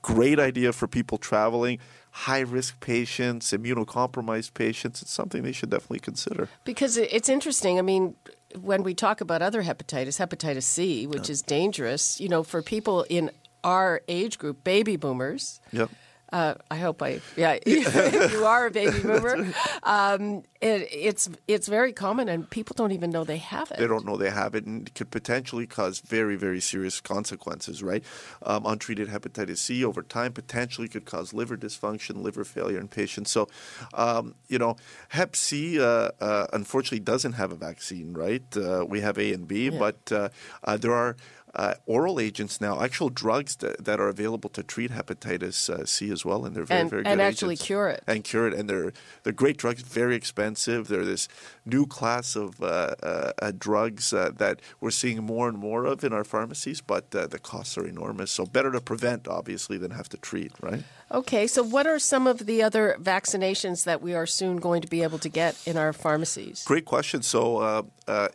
great 0.00 0.38
idea 0.38 0.72
for 0.72 0.86
people 0.86 1.18
traveling 1.18 1.78
high 2.12 2.40
risk 2.40 2.78
patients, 2.80 3.52
immunocompromised 3.52 4.54
patients, 4.54 5.02
it's 5.02 5.10
something 5.10 5.42
they 5.42 5.52
should 5.52 5.70
definitely 5.70 5.98
consider. 5.98 6.48
Because 6.64 6.96
it's 6.96 7.28
interesting. 7.28 7.78
I 7.78 7.82
mean, 7.82 8.14
when 8.60 8.82
we 8.82 8.94
talk 8.94 9.20
about 9.20 9.42
other 9.42 9.62
hepatitis, 9.62 10.18
hepatitis 10.18 10.64
C, 10.64 11.06
which 11.06 11.28
uh, 11.28 11.32
is 11.32 11.42
dangerous, 11.42 12.20
you 12.20 12.28
know, 12.28 12.42
for 12.42 12.62
people 12.62 13.04
in 13.08 13.30
our 13.64 14.02
age 14.08 14.38
group, 14.38 14.64
baby 14.64 14.96
boomers. 14.96 15.60
Yep. 15.72 15.90
Uh, 16.32 16.54
I 16.70 16.76
hope 16.76 17.02
I, 17.02 17.20
yeah, 17.36 17.58
you 17.66 18.44
are 18.46 18.66
a 18.66 18.70
baby 18.70 18.98
boomer. 19.02 19.52
Um, 19.82 20.42
it, 20.62 20.88
it's 20.90 21.28
it's 21.46 21.68
very 21.68 21.92
common, 21.92 22.28
and 22.28 22.48
people 22.48 22.74
don't 22.74 22.92
even 22.92 23.10
know 23.10 23.22
they 23.24 23.36
have 23.36 23.70
it. 23.70 23.76
They 23.78 23.86
don't 23.86 24.06
know 24.06 24.16
they 24.16 24.30
have 24.30 24.54
it, 24.54 24.64
and 24.64 24.88
it 24.88 24.94
could 24.94 25.10
potentially 25.10 25.66
cause 25.66 26.00
very, 26.00 26.36
very 26.36 26.60
serious 26.60 27.00
consequences. 27.00 27.82
Right? 27.82 28.02
Um, 28.42 28.64
untreated 28.64 29.08
hepatitis 29.08 29.58
C 29.58 29.84
over 29.84 30.02
time 30.02 30.32
potentially 30.32 30.88
could 30.88 31.04
cause 31.04 31.34
liver 31.34 31.56
dysfunction, 31.56 32.22
liver 32.22 32.44
failure 32.44 32.78
in 32.80 32.88
patients. 32.88 33.30
So, 33.30 33.48
um, 33.92 34.34
you 34.48 34.58
know, 34.58 34.76
Hep 35.10 35.36
C 35.36 35.78
uh, 35.80 36.10
uh, 36.20 36.46
unfortunately 36.52 37.00
doesn't 37.00 37.32
have 37.34 37.52
a 37.52 37.56
vaccine. 37.56 38.14
Right? 38.14 38.44
Uh, 38.56 38.86
we 38.88 39.00
have 39.02 39.18
A 39.18 39.32
and 39.34 39.46
B, 39.46 39.68
Yeah. 39.68 39.78
but 39.78 40.10
uh, 40.12 40.28
uh, 40.64 40.76
there 40.78 40.94
are 40.94 41.16
uh, 41.54 41.74
oral 41.86 42.18
agents 42.18 42.60
now, 42.60 42.80
actual 42.80 43.10
drugs 43.10 43.56
that, 43.56 43.84
that 43.84 44.00
are 44.00 44.08
available 44.08 44.48
to 44.50 44.62
treat 44.62 44.90
hepatitis 44.90 45.68
uh, 45.68 45.84
C 45.84 46.10
as 46.10 46.24
well, 46.24 46.44
and 46.46 46.56
they're 46.56 46.64
very, 46.64 46.80
And- 46.80 46.90
very 46.90 47.02
good 47.02 47.10
and 47.12 47.20
actually 47.20 47.54
agents. 47.54 47.66
cure 47.66 47.88
it. 47.88 48.02
and 48.06 48.24
cure 48.24 48.48
it. 48.48 48.54
And 48.54 48.70
they're 48.70 48.92
they're 49.22 49.32
great 49.34 49.58
drugs, 49.58 49.82
very 49.82 50.16
expensive. 50.16 50.88
They're 50.88 51.04
this 51.04 51.28
new 51.66 51.86
class 51.86 52.36
of 52.36 52.62
uh, 52.62 52.94
uh, 53.02 53.32
uh, 53.40 53.52
drugs 53.58 54.12
uh, 54.12 54.30
that 54.38 54.60
we're 54.80 54.90
seeing 54.90 55.22
more 55.22 55.48
and 55.48 55.58
more 55.58 55.84
of 55.84 56.02
in 56.04 56.12
our 56.12 56.24
pharmacies, 56.24 56.80
but 56.80 57.14
uh, 57.14 57.26
the 57.26 57.38
costs 57.38 57.76
are 57.76 57.86
enormous. 57.86 58.30
So 58.30 58.46
better 58.46 58.72
to 58.72 58.80
prevent, 58.80 59.28
obviously, 59.28 59.76
than 59.78 59.90
have 59.90 60.08
to 60.10 60.16
treat, 60.16 60.52
right? 60.62 60.82
Okay, 61.12 61.46
so 61.46 61.62
what 61.62 61.86
are 61.86 61.98
some 61.98 62.26
of 62.26 62.46
the 62.46 62.62
other 62.62 62.96
vaccinations 62.98 63.84
that 63.84 64.00
we 64.00 64.14
are 64.14 64.24
soon 64.24 64.56
going 64.56 64.80
to 64.80 64.88
be 64.88 65.02
able 65.02 65.18
to 65.18 65.28
get 65.28 65.60
in 65.66 65.76
our 65.76 65.92
pharmacies? 65.92 66.64
Great 66.64 66.86
question. 66.86 67.20
So, 67.20 67.58
uh, 67.58 67.82
uh, 68.08 68.28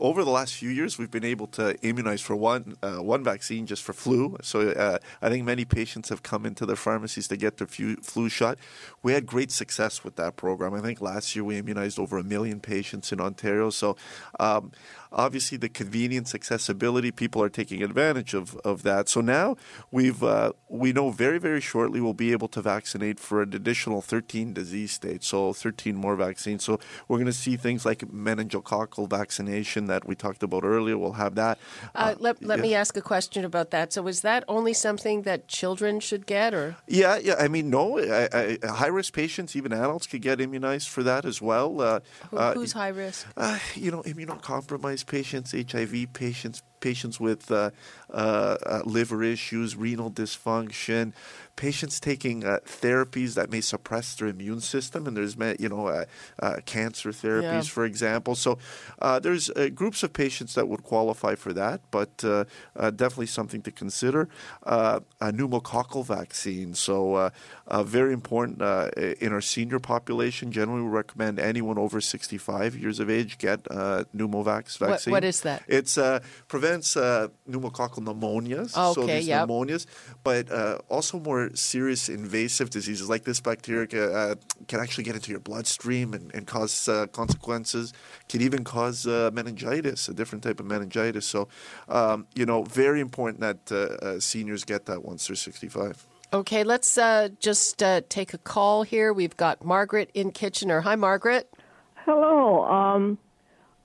over 0.00 0.24
the 0.24 0.30
last 0.30 0.54
few 0.54 0.68
years, 0.68 0.98
we've 0.98 1.10
been 1.10 1.24
able 1.24 1.46
to 1.48 1.76
immunize 1.86 2.20
for 2.20 2.34
one 2.34 2.76
uh, 2.82 2.96
one 2.96 3.22
vaccine 3.22 3.64
just 3.64 3.84
for 3.84 3.92
flu. 3.92 4.36
So, 4.42 4.70
uh, 4.70 4.98
I 5.22 5.28
think 5.30 5.44
many 5.44 5.64
patients 5.64 6.08
have 6.08 6.24
come 6.24 6.44
into 6.44 6.66
their 6.66 6.74
pharmacies 6.76 7.28
to 7.28 7.36
get 7.36 7.58
their 7.58 7.68
flu, 7.68 8.28
shot. 8.28 8.58
We 9.04 9.12
had 9.12 9.24
great 9.24 9.52
success 9.52 10.02
with 10.02 10.16
that 10.16 10.34
program. 10.34 10.74
I 10.74 10.80
think 10.80 11.00
last 11.00 11.36
year 11.36 11.44
we 11.44 11.58
immunized 11.58 11.96
over 11.96 12.18
a 12.18 12.24
million 12.24 12.58
patients 12.58 13.12
in 13.12 13.20
Ontario. 13.20 13.70
So, 13.70 13.96
um, 14.40 14.72
obviously, 15.16 15.58
the 15.58 15.68
convenience, 15.68 16.34
accessibility, 16.34 17.10
people 17.10 17.42
are 17.42 17.48
taking 17.48 17.82
advantage 17.82 18.34
of, 18.34 18.56
of 18.58 18.82
that. 18.84 19.08
So 19.08 19.20
now 19.20 19.56
we've 19.90 20.22
uh, 20.22 20.52
we 20.68 20.92
know 20.92 21.10
very 21.10 21.38
very 21.38 21.60
shortly 21.60 22.00
we'll 22.00 22.14
be 22.14 22.32
able 22.32 22.48
to 22.48 22.62
vaccinate 22.62 23.18
for 23.18 23.42
an 23.42 23.54
additional 23.54 24.02
13 24.02 24.52
disease 24.52 24.92
states. 24.92 25.26
So 25.26 25.52
13 25.52 25.96
more 25.96 26.14
vaccines. 26.14 26.64
So 26.64 26.78
we're 27.08 27.16
going 27.16 27.26
to 27.26 27.32
see 27.32 27.56
things 27.56 27.84
like 27.84 28.00
meningococcal 28.00 29.08
vaccination 29.08 29.86
that 29.86 30.06
we 30.06 30.14
talked 30.14 30.42
about 30.42 30.62
earlier. 30.64 30.98
We'll 30.98 31.12
have 31.12 31.34
that. 31.36 31.58
Uh, 31.94 32.14
let 32.18 32.42
let 32.44 32.58
yeah. 32.58 32.62
me 32.62 32.74
ask 32.74 32.96
a 32.96 33.02
question 33.02 33.44
about 33.44 33.70
that. 33.70 33.92
So, 33.92 34.06
is 34.06 34.20
that 34.20 34.44
only 34.48 34.74
something 34.74 35.22
that 35.22 35.48
children 35.48 36.00
should 36.00 36.26
get, 36.26 36.54
or 36.54 36.76
Yeah, 36.86 37.16
yeah. 37.16 37.34
I 37.38 37.48
mean, 37.48 37.70
no. 37.70 37.98
I, 37.98 38.58
I, 38.62 38.66
high 38.66 38.88
risk 38.88 39.14
patients, 39.14 39.56
even 39.56 39.72
adults, 39.72 40.06
could 40.06 40.22
get 40.22 40.40
immunized 40.40 40.88
for 40.88 41.02
that 41.02 41.24
as 41.24 41.40
well. 41.40 41.80
Uh, 41.80 42.00
who, 42.30 42.36
uh, 42.36 42.54
who's 42.54 42.72
high 42.72 42.88
risk? 42.88 43.26
uh, 43.36 43.58
you 43.74 43.90
know, 43.90 44.02
immunocompromised 44.02 45.05
patients, 45.06 45.52
HIV 45.52 46.12
patients, 46.12 46.62
patients 46.80 47.18
with 47.20 47.50
uh, 47.50 47.70
uh, 48.12 48.56
uh, 48.66 48.82
liver 48.84 49.22
issues, 49.22 49.76
renal 49.76 50.10
dysfunction, 50.10 51.12
patients 51.56 51.98
taking 52.00 52.44
uh, 52.44 52.58
therapies 52.66 53.34
that 53.34 53.50
may 53.50 53.60
suppress 53.60 54.14
their 54.14 54.28
immune 54.28 54.60
system, 54.60 55.06
and 55.06 55.16
there's 55.16 55.36
you 55.58 55.68
know 55.68 55.86
uh, 55.88 56.04
uh, 56.42 56.56
cancer 56.66 57.10
therapies, 57.10 57.42
Yeah. 57.42 57.60
for 57.62 57.84
example. 57.84 58.34
So 58.34 58.58
uh, 59.00 59.18
there's 59.20 59.48
uh, 59.50 59.68
groups 59.74 60.02
of 60.02 60.12
patients 60.12 60.54
that 60.54 60.68
would 60.68 60.82
qualify 60.82 61.34
for 61.34 61.52
that, 61.54 61.80
but 61.90 62.22
uh, 62.24 62.44
uh, 62.76 62.90
definitely 62.90 63.26
something 63.26 63.62
to 63.62 63.70
consider. 63.70 64.28
Uh, 64.64 65.00
a 65.20 65.32
pneumococcal 65.32 66.04
vaccine, 66.04 66.74
so 66.74 67.14
uh, 67.14 67.30
uh, 67.68 67.82
very 67.82 68.12
important 68.12 68.60
uh, 68.60 68.90
in 69.20 69.32
our 69.32 69.40
senior 69.40 69.78
population. 69.78 70.52
Generally, 70.52 70.82
we 70.82 70.88
recommend 70.88 71.38
anyone 71.38 71.78
over 71.78 72.00
65 72.00 72.76
years 72.76 73.00
of 73.00 73.08
age 73.08 73.38
get 73.38 73.60
uh, 73.70 74.04
pneumovax 74.14 74.78
What- 74.80 74.90
vaccine. 74.90 75.12
what 75.12 75.24
is 75.24 75.40
that? 75.40 75.62
It's 75.66 75.96
uh, 75.96 76.20
prevent 76.48 76.65
prevents 76.66 76.96
uh, 76.96 77.28
pneumococcal 77.48 78.02
pneumonias, 78.02 78.70
so 78.70 79.06
these 79.06 79.28
yep. 79.28 79.48
pneumonias, 79.48 79.86
but 80.24 80.50
uh, 80.50 80.78
also 80.88 81.18
more 81.18 81.50
serious 81.54 82.08
invasive 82.08 82.70
diseases 82.70 83.08
like 83.08 83.24
this 83.24 83.40
bacteria 83.40 84.10
uh, 84.10 84.34
can 84.66 84.80
actually 84.80 85.04
get 85.04 85.14
into 85.14 85.30
your 85.30 85.40
bloodstream 85.40 86.12
and, 86.12 86.34
and 86.34 86.46
cause 86.46 86.88
uh, 86.88 87.06
consequences. 87.08 87.92
Can 88.28 88.40
even 88.40 88.64
cause 88.64 89.06
uh, 89.06 89.30
meningitis, 89.32 90.08
a 90.08 90.14
different 90.14 90.42
type 90.42 90.58
of 90.58 90.66
meningitis. 90.66 91.26
So, 91.26 91.48
um, 91.88 92.26
you 92.34 92.46
know, 92.46 92.62
very 92.64 93.00
important 93.00 93.40
that 93.40 93.60
uh, 93.70 94.04
uh, 94.04 94.20
seniors 94.20 94.64
get 94.64 94.86
that 94.86 95.04
once 95.04 95.26
they're 95.26 95.36
65. 95.36 96.06
Okay, 96.32 96.64
let's 96.64 96.98
uh, 96.98 97.28
just 97.38 97.82
uh, 97.82 98.00
take 98.08 98.34
a 98.34 98.38
call 98.38 98.82
here. 98.82 99.12
We've 99.12 99.36
got 99.36 99.64
Margaret 99.64 100.10
in 100.12 100.32
Kitchener. 100.32 100.80
Hi, 100.80 100.96
Margaret. 100.96 101.48
Hello. 101.94 102.64
Um, 102.64 103.18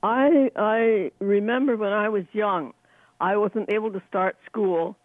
I 0.03 0.51
I 0.55 1.11
remember 1.19 1.77
when 1.77 1.93
I 1.93 2.09
was 2.09 2.25
young, 2.33 2.73
I 3.19 3.37
wasn't 3.37 3.71
able 3.71 3.91
to 3.91 4.01
start 4.07 4.37
school 4.45 4.97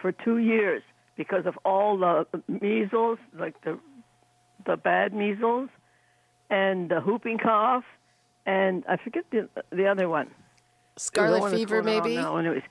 for 0.00 0.12
two 0.12 0.38
years 0.38 0.82
because 1.16 1.46
of 1.46 1.56
all 1.64 1.98
the 1.98 2.26
measles, 2.48 3.18
like 3.38 3.60
the 3.62 3.78
the 4.66 4.76
bad 4.76 5.14
measles, 5.14 5.68
and 6.50 6.90
the 6.90 7.00
whooping 7.00 7.38
cough, 7.38 7.84
and 8.46 8.84
I 8.88 8.96
forget 8.96 9.24
the 9.30 9.48
the 9.70 9.86
other 9.86 10.08
one. 10.08 10.30
Scarlet 10.96 11.40
one 11.40 11.52
fever, 11.52 11.82
maybe? 11.82 12.16
now, 12.16 12.36
anyways. 12.36 12.62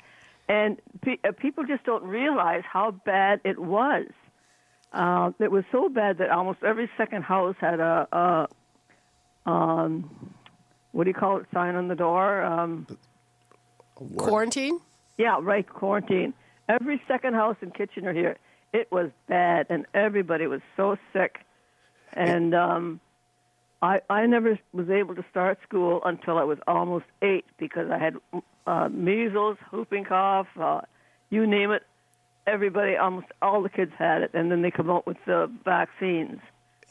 And 0.47 0.81
pe- 1.01 1.19
uh, 1.23 1.31
people 1.31 1.63
just 1.63 1.83
don't 1.83 2.03
realize 2.03 2.63
how 2.71 2.91
bad 2.91 3.39
it 3.43 3.59
was. 3.59 4.07
Uh, 4.91 5.31
it 5.39 5.51
was 5.51 5.63
so 5.71 5.89
bad 5.89 6.17
that 6.17 6.31
almost 6.31 6.63
every 6.63 6.89
second 6.97 7.23
house 7.23 7.55
had 7.59 7.79
a, 7.79 8.47
a 9.45 9.49
um, 9.49 10.33
what 10.91 11.03
do 11.03 11.09
you 11.09 11.13
call 11.13 11.37
it? 11.37 11.45
Sign 11.53 11.75
on 11.75 11.87
the 11.87 11.95
door. 11.95 12.43
Um, 12.43 12.87
Quarantine? 14.17 14.79
yeah, 15.17 15.37
right. 15.41 15.67
Quarantine. 15.67 16.33
Every 16.67 17.01
second 17.07 17.33
house 17.33 17.57
in 17.61 17.71
Kitchener 17.71 18.13
here, 18.13 18.37
it 18.73 18.91
was 18.91 19.09
bad, 19.27 19.67
and 19.69 19.85
everybody 19.93 20.47
was 20.47 20.61
so 20.77 20.97
sick. 21.13 21.39
And 22.13 22.55
um, 22.55 22.99
I 23.81 24.01
I 24.09 24.25
never 24.25 24.59
was 24.73 24.89
able 24.89 25.15
to 25.15 25.25
start 25.29 25.59
school 25.67 26.01
until 26.03 26.37
I 26.37 26.43
was 26.43 26.57
almost 26.67 27.05
eight 27.21 27.45
because 27.57 27.89
I 27.91 27.97
had 27.97 28.15
uh, 28.67 28.89
measles, 28.89 29.57
whooping 29.71 30.05
cough, 30.05 30.47
uh, 30.59 30.81
you 31.29 31.45
name 31.47 31.71
it. 31.71 31.83
Everybody, 32.47 32.95
almost 32.95 33.27
all 33.41 33.61
the 33.61 33.69
kids 33.69 33.91
had 33.97 34.23
it, 34.23 34.31
and 34.33 34.51
then 34.51 34.61
they 34.61 34.71
come 34.71 34.89
out 34.89 35.05
with 35.05 35.17
the 35.25 35.51
vaccines. 35.63 36.39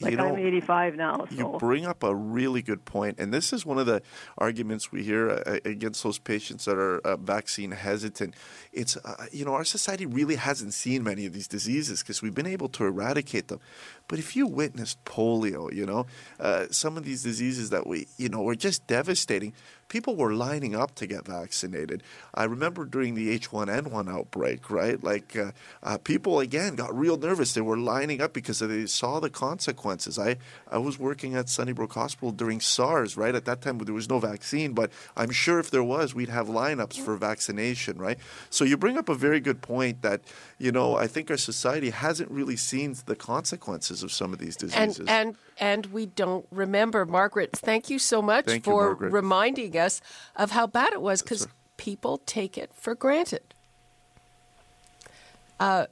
Like 0.01 0.11
You 0.11 0.17
know, 0.17 0.35
I'm 0.35 0.37
85 0.37 0.95
now, 0.95 1.27
You 1.29 1.57
bring 1.59 1.85
up 1.85 2.03
a 2.03 2.15
really 2.15 2.61
good 2.61 2.85
point, 2.85 3.19
and 3.19 3.33
this 3.33 3.51
is 3.51 3.65
one 3.65 3.77
of 3.77 3.85
the 3.85 4.01
arguments 4.37 4.91
we 4.91 5.03
hear 5.03 5.29
uh, 5.29 5.57
against 5.65 6.03
those 6.03 6.17
patients 6.19 6.65
that 6.65 6.77
are 6.77 6.99
uh, 6.99 7.17
vaccine 7.17 7.71
hesitant. 7.71 8.35
It's 8.71 8.95
uh, 8.97 9.25
you 9.31 9.43
know 9.43 9.53
our 9.53 9.65
society 9.65 10.05
really 10.05 10.35
hasn't 10.35 10.73
seen 10.73 11.03
many 11.03 11.25
of 11.25 11.33
these 11.33 11.47
diseases 11.47 12.01
because 12.01 12.21
we've 12.21 12.35
been 12.35 12.47
able 12.47 12.69
to 12.69 12.85
eradicate 12.85 13.49
them. 13.49 13.59
But 14.07 14.19
if 14.19 14.35
you 14.35 14.47
witnessed 14.47 15.03
polio, 15.03 15.73
you 15.73 15.85
know 15.85 16.05
uh, 16.39 16.67
some 16.71 16.95
of 16.95 17.03
these 17.03 17.23
diseases 17.23 17.69
that 17.71 17.85
we 17.85 18.07
you 18.17 18.29
know 18.29 18.41
were 18.41 18.55
just 18.55 18.87
devastating. 18.87 19.53
People 19.89 20.15
were 20.15 20.33
lining 20.33 20.75
up 20.75 20.95
to 20.95 21.07
get 21.07 21.25
vaccinated. 21.25 22.03
I 22.33 22.45
remember 22.45 22.85
during 22.85 23.15
the 23.15 23.37
H1N1 23.37 24.09
outbreak, 24.09 24.69
right? 24.69 25.03
Like 25.03 25.35
uh, 25.35 25.51
uh, 25.83 25.97
people 25.97 26.39
again 26.39 26.75
got 26.75 26.97
real 26.97 27.17
nervous. 27.17 27.53
They 27.53 27.61
were 27.61 27.77
lining 27.77 28.21
up 28.21 28.31
because 28.31 28.59
they 28.59 28.85
saw 28.85 29.19
the 29.19 29.29
consequences. 29.29 30.19
I, 30.19 30.37
I 30.71 30.77
was 30.77 30.99
working 30.99 31.35
at 31.35 31.49
Sunnybrook 31.49 31.93
Hospital 31.93 32.31
during 32.31 32.61
SARS, 32.61 33.17
right? 33.17 33.33
At 33.33 33.45
that 33.45 33.61
time, 33.61 33.79
there 33.79 33.93
was 33.93 34.09
no 34.09 34.19
vaccine, 34.19 34.73
but 34.73 34.91
I'm 35.17 35.31
sure 35.31 35.59
if 35.59 35.71
there 35.71 35.83
was, 35.83 36.13
we'd 36.13 36.29
have 36.29 36.47
lineups 36.47 36.99
for 36.99 37.17
vaccination, 37.17 37.97
right? 37.97 38.19
So 38.51 38.63
you 38.63 38.77
bring 38.77 38.97
up 38.97 39.09
a 39.09 39.15
very 39.15 39.39
good 39.39 39.61
point 39.61 40.03
that, 40.03 40.21
you 40.59 40.71
know, 40.71 40.95
I 40.95 41.07
think 41.07 41.31
our 41.31 41.37
society 41.37 41.89
hasn't 41.89 42.29
really 42.29 42.57
seen 42.57 42.95
the 43.05 43.15
consequences 43.15 44.03
of 44.03 44.11
some 44.11 44.33
of 44.33 44.39
these 44.39 44.55
diseases. 44.55 44.99
And, 44.99 45.09
and, 45.09 45.35
and 45.59 45.85
we 45.87 46.05
don't 46.05 46.45
remember. 46.51 47.05
Margaret, 47.05 47.51
thank 47.53 47.89
you 47.89 47.99
so 47.99 48.21
much 48.21 48.45
Thank 48.45 48.63
for 48.63 48.85
Margaret. 48.87 49.11
reminding 49.11 49.75
us 49.77 49.78
of 50.35 50.51
how 50.51 50.67
bad 50.67 50.93
it 50.93 51.01
was 51.01 51.21
because 51.21 51.47
people 51.77 52.21
take 52.25 52.57
it 52.57 52.71
for 52.73 52.95
granted. 52.95 53.53
Uh, 55.59 55.85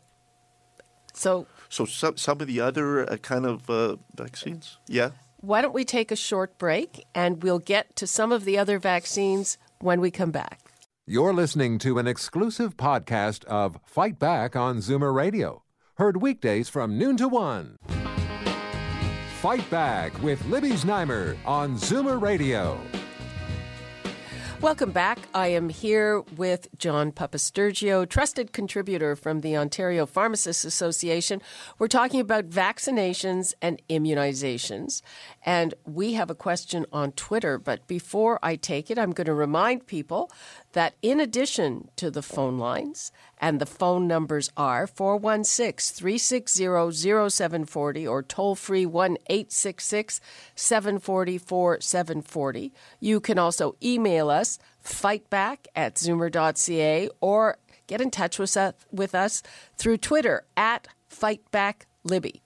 so 1.14 1.48
so 1.70 1.86
some, 1.86 2.18
some 2.18 2.40
of 2.42 2.48
the 2.48 2.62
other 2.62 3.10
uh, 3.12 3.18
kind 3.18 3.46
of 3.46 3.70
uh, 3.70 3.98
vaccines, 4.16 4.78
yeah. 4.88 5.12
why 5.42 5.62
don't 5.62 5.74
we 5.74 5.84
take 5.84 6.12
a 6.12 6.16
short 6.16 6.58
break 6.58 7.06
and 7.14 7.44
we'll 7.44 7.60
get 7.60 7.96
to 7.98 8.08
some 8.08 8.32
of 8.32 8.46
the 8.46 8.58
other 8.58 8.80
vaccines 8.80 9.58
when 9.80 10.00
we 10.00 10.12
come 10.12 10.32
back. 10.32 10.60
You're 11.06 11.34
listening 11.34 11.80
to 11.80 12.00
an 12.00 12.08
exclusive 12.08 12.76
podcast 12.78 13.46
of 13.46 13.80
Fight 13.86 14.20
Back 14.20 14.56
on 14.56 14.78
Zoomer 14.78 15.14
Radio, 15.14 15.64
heard 15.96 16.22
weekdays 16.22 16.70
from 16.70 16.98
noon 16.98 17.18
to 17.18 17.28
one. 17.28 17.78
Fight 19.42 19.70
Back 19.70 20.22
with 20.22 20.44
Libby 20.46 20.72
Znaimer 20.72 21.38
on 21.46 21.78
Zoomer 21.78 22.22
Radio. 22.22 22.80
Welcome 24.60 24.92
back. 24.92 25.20
I 25.36 25.50
am 25.50 25.70
here 25.70 26.22
with 26.36 26.68
John 26.80 27.12
Papastergiou, 27.12 28.10
trusted 28.10 28.54
contributor 28.54 29.16
from 29.16 29.42
the 29.42 29.56
Ontario 29.56 30.08
Pharmacists 30.08 30.66
Association. 30.66 31.44
We're 31.78 31.88
talking 31.88 32.20
about 32.20 32.50
vaccinations 32.50 33.54
and 33.62 33.80
immunizations. 33.88 35.04
And 35.46 35.76
we 35.86 36.14
have 36.14 36.32
a 36.32 36.36
question 36.36 36.88
on 36.92 37.12
Twitter. 37.12 37.60
But 37.60 37.86
before 37.86 38.40
I 38.42 38.56
take 38.56 38.90
it, 38.90 38.98
I'm 38.98 39.12
going 39.12 39.28
to 39.28 39.34
remind 39.36 39.86
people 39.86 40.32
that 40.74 40.96
in 41.02 41.20
addition 41.20 41.90
to 41.96 42.12
the 42.12 42.22
phone 42.22 42.58
lines, 42.58 43.12
and 43.40 43.60
the 43.60 43.66
phone 43.66 44.08
numbers 44.08 44.52
are 44.58 44.88
416 44.88 45.96
360 45.96 47.30
0740 47.30 48.08
or 48.08 48.24
toll 48.24 48.56
free 48.56 48.86
1 48.86 49.18
866 49.28 50.20
740 50.56 51.38
4740. 51.38 52.74
You 53.00 53.20
can 53.20 53.40
also 53.40 53.76
email 53.84 54.30
us 54.30 54.60
fightback 54.84 55.68
at 55.76 55.96
zoomer.ca 55.96 57.10
or 57.22 57.58
get 57.88 58.02
in 58.02 58.12
touch 58.12 58.38
with 58.40 58.56
us, 58.58 58.74
with 58.92 59.16
us 59.16 59.44
through 59.78 59.98
Twitter 59.98 60.46
at 60.56 60.88
fightbacklibby. 61.10 62.42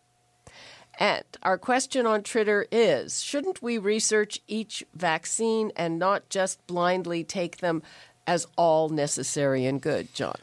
And 1.00 1.24
our 1.42 1.58
question 1.58 2.06
on 2.06 2.22
Twitter 2.22 2.68
is 2.72 3.24
Shouldn't 3.24 3.62
we 3.62 3.78
research 3.78 4.40
each 4.48 4.84
vaccine 4.94 5.72
and 5.76 5.98
not 5.98 6.30
just 6.30 6.66
blindly 6.68 7.24
take 7.24 7.58
them 7.58 7.82
as 8.32 8.48
all 8.56 8.88
necessary 8.88 9.66
and 9.66 9.82
good, 9.82 10.14
John? 10.14 10.38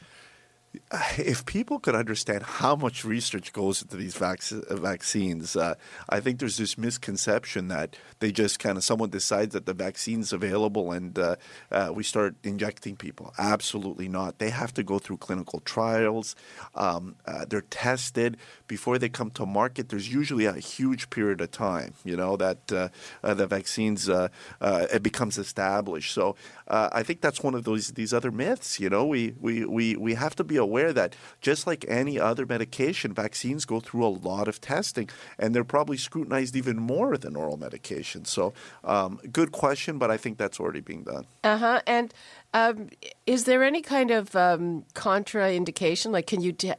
if 1.18 1.44
people 1.44 1.78
could 1.78 1.94
understand 1.94 2.42
how 2.42 2.74
much 2.74 3.04
research 3.04 3.52
goes 3.52 3.82
into 3.82 3.96
these 3.96 4.16
vac- 4.16 4.40
uh, 4.52 4.76
vaccines, 4.76 5.56
uh, 5.56 5.74
I 6.08 6.20
think 6.20 6.38
there's 6.38 6.56
this 6.56 6.78
misconception 6.78 7.68
that 7.68 7.96
they 8.20 8.32
just 8.32 8.58
kind 8.58 8.78
of 8.78 8.84
someone 8.84 9.10
decides 9.10 9.52
that 9.52 9.66
the 9.66 9.74
vaccine's 9.74 10.32
available 10.32 10.92
and 10.92 11.18
uh, 11.18 11.36
uh, 11.70 11.90
we 11.94 12.02
start 12.02 12.36
injecting 12.42 12.96
people. 12.96 13.34
Absolutely 13.38 14.08
not. 14.08 14.38
They 14.38 14.50
have 14.50 14.72
to 14.74 14.82
go 14.82 14.98
through 14.98 15.18
clinical 15.18 15.60
trials. 15.60 16.34
Um, 16.74 17.16
uh, 17.26 17.44
they're 17.48 17.60
tested 17.62 18.36
before 18.66 18.98
they 18.98 19.08
come 19.08 19.30
to 19.32 19.44
market. 19.46 19.90
There's 19.90 20.12
usually 20.12 20.46
a 20.46 20.54
huge 20.54 21.10
period 21.10 21.40
of 21.40 21.50
time, 21.50 21.94
you 22.04 22.16
know, 22.16 22.36
that 22.36 22.72
uh, 22.72 22.88
the 23.22 23.46
vaccines 23.46 24.08
it 24.08 25.02
becomes 25.02 25.38
established. 25.38 26.12
So 26.14 26.36
I 26.66 27.02
think 27.02 27.20
that's 27.20 27.42
one 27.42 27.54
of 27.54 27.64
those 27.64 27.88
these 27.88 28.14
other 28.14 28.30
myths. 28.30 28.80
You 28.80 28.90
know, 28.90 29.04
we 29.04 29.34
we 29.40 29.64
we 29.64 29.96
we 29.96 30.14
have 30.14 30.34
to 30.36 30.44
be 30.44 30.56
aware 30.56 30.77
that 30.92 31.16
just 31.40 31.66
like 31.66 31.84
any 31.88 32.18
other 32.18 32.46
medication, 32.46 33.12
vaccines 33.12 33.64
go 33.64 33.80
through 33.80 34.04
a 34.06 34.08
lot 34.08 34.48
of 34.48 34.60
testing, 34.60 35.08
and 35.38 35.54
they're 35.54 35.64
probably 35.64 35.96
scrutinized 35.96 36.56
even 36.56 36.76
more 36.76 37.16
than 37.16 37.36
oral 37.36 37.56
medication. 37.56 38.24
So, 38.24 38.52
um, 38.84 39.20
good 39.32 39.52
question, 39.52 39.98
but 39.98 40.10
I 40.10 40.16
think 40.16 40.38
that's 40.38 40.58
already 40.60 40.80
being 40.80 41.02
done. 41.02 41.26
Uh 41.44 41.58
huh. 41.58 41.80
And 41.86 42.12
um, 42.54 42.88
is 43.26 43.44
there 43.44 43.62
any 43.62 43.82
kind 43.82 44.10
of 44.10 44.34
um, 44.34 44.84
contraindication? 44.94 46.12
Like, 46.12 46.26
can 46.26 46.40
you? 46.40 46.52
T- 46.52 46.72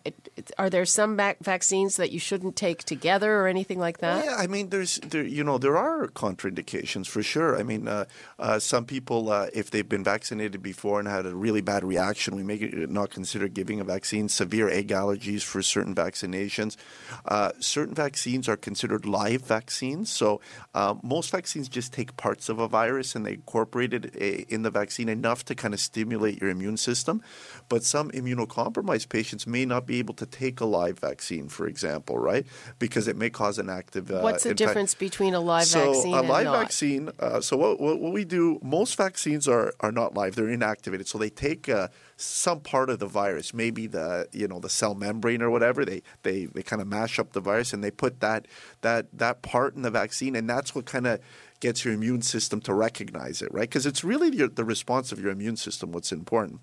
are 0.58 0.70
there 0.70 0.86
some 0.86 1.16
vac- 1.16 1.44
vaccines 1.44 1.98
that 1.98 2.12
you 2.12 2.20
shouldn't 2.20 2.56
take 2.56 2.84
together 2.84 3.36
or 3.36 3.48
anything 3.48 3.78
like 3.78 4.00
that? 4.00 4.26
Yeah, 4.26 4.36
I 4.36 4.48
mean, 4.48 4.70
there's 4.70 4.98
there, 5.00 5.24
you 5.24 5.44
know, 5.44 5.60
there 5.60 5.78
are 5.78 6.08
contraindications 6.08 7.06
for 7.06 7.22
sure. 7.22 7.60
I 7.60 7.62
mean, 7.62 7.88
uh, 7.88 8.06
uh, 8.40 8.58
some 8.58 8.86
people, 8.86 9.32
uh, 9.32 9.48
if 9.54 9.70
they've 9.70 9.88
been 9.88 10.04
vaccinated 10.04 10.64
before 10.64 11.00
and 11.00 11.08
had 11.08 11.28
a 11.28 11.36
really 11.36 11.62
bad 11.62 11.84
reaction, 11.84 12.36
we 12.36 12.44
may 12.44 12.58
not 12.90 13.12
consider 13.12 13.48
giving 13.48 13.80
a 13.80 13.84
vaccine. 13.84 14.28
severe 14.28 14.70
egg 14.70 14.88
allergies 14.88 15.44
for 15.44 15.62
certain 15.62 15.94
vaccinations. 15.94 16.78
Uh, 17.26 17.52
certain 17.60 17.94
vaccines 17.94 18.50
are 18.50 18.58
considered 18.58 19.06
live 19.06 19.42
vaccines. 19.42 20.10
So 20.10 20.42
uh, 20.74 20.96
most 21.04 21.30
vaccines 21.30 21.70
just 21.70 21.94
take 21.94 22.18
parts 22.18 22.50
of 22.50 22.58
a 22.58 22.68
virus 22.68 23.16
and 23.16 23.26
they 23.26 23.34
incorporate 23.34 23.94
it 23.94 24.16
eh, 24.20 24.46
in 24.50 24.64
the 24.64 24.72
vaccine 24.72 25.10
enough 25.10 25.46
to 25.46 25.59
kind 25.60 25.74
of 25.74 25.80
stimulate 25.80 26.42
your 26.42 26.50
immune 26.50 26.78
system. 26.78 27.22
But 27.68 27.84
some 27.84 28.10
immunocompromised 28.12 29.10
patients 29.10 29.46
may 29.46 29.66
not 29.66 29.86
be 29.86 30.00
able 30.00 30.16
to 30.16 30.26
take 30.26 30.60
a 30.60 30.66
live 30.66 30.98
vaccine, 30.98 31.50
for 31.50 31.68
example, 31.68 32.18
right? 32.18 32.48
Because 32.80 33.08
it 33.08 33.16
may 33.16 33.30
cause 33.30 33.60
an 33.60 33.70
active. 33.70 34.10
Uh, 34.10 34.22
What's 34.22 34.44
the 34.44 34.56
difference 34.56 34.96
between 34.96 35.36
a 35.36 35.40
live 35.40 35.66
so 35.66 35.94
vaccine 35.94 36.16
a 36.16 36.20
and 36.20 36.30
live 36.30 36.48
vaccine. 36.48 37.10
Uh, 37.20 37.42
so 37.42 37.58
what, 37.58 37.80
what 37.80 38.00
what 38.00 38.14
we 38.14 38.26
do? 38.26 38.60
Most 38.64 38.96
vaccines 38.96 39.48
are 39.48 39.74
are 39.82 39.92
not 39.92 40.16
live; 40.16 40.36
they're 40.36 40.46
inactivated. 40.46 41.08
So 41.08 41.18
they 41.18 41.30
take 41.30 41.70
uh, 41.70 41.90
some 42.18 42.60
part 42.62 42.90
of 42.90 43.00
the 43.00 43.08
virus, 43.08 43.54
maybe 43.54 43.86
the 43.88 44.28
you 44.32 44.48
know 44.48 44.60
the 44.60 44.70
cell 44.70 44.96
membrane 44.96 45.42
or 45.42 45.50
whatever. 45.50 45.86
They 45.86 46.02
they 46.24 46.46
they 46.46 46.64
kind 46.64 46.82
of 46.82 46.88
mash 46.88 47.20
up 47.20 47.34
the 47.34 47.42
virus 47.42 47.74
and 47.74 47.84
they 47.84 47.92
put 47.92 48.22
that 48.22 48.48
that 48.82 49.08
that 49.14 49.42
part 49.42 49.76
in 49.76 49.84
the 49.84 49.92
vaccine, 49.92 50.36
and 50.36 50.50
that's 50.50 50.74
what 50.74 50.86
kind 50.86 51.06
of 51.06 51.20
gets 51.60 51.84
your 51.84 51.94
immune 51.94 52.22
system 52.22 52.62
to 52.62 52.74
recognize 52.74 53.42
it, 53.42 53.54
right? 53.54 53.70
Because 53.70 53.86
it's 53.86 54.04
really 54.04 54.36
your, 54.36 54.48
the 54.48 54.66
response 54.66 55.12
of 55.12 55.20
your 55.20 55.32
immune 55.32 55.58
system 55.58 55.92
what's 55.92 56.12
important. 56.12 56.62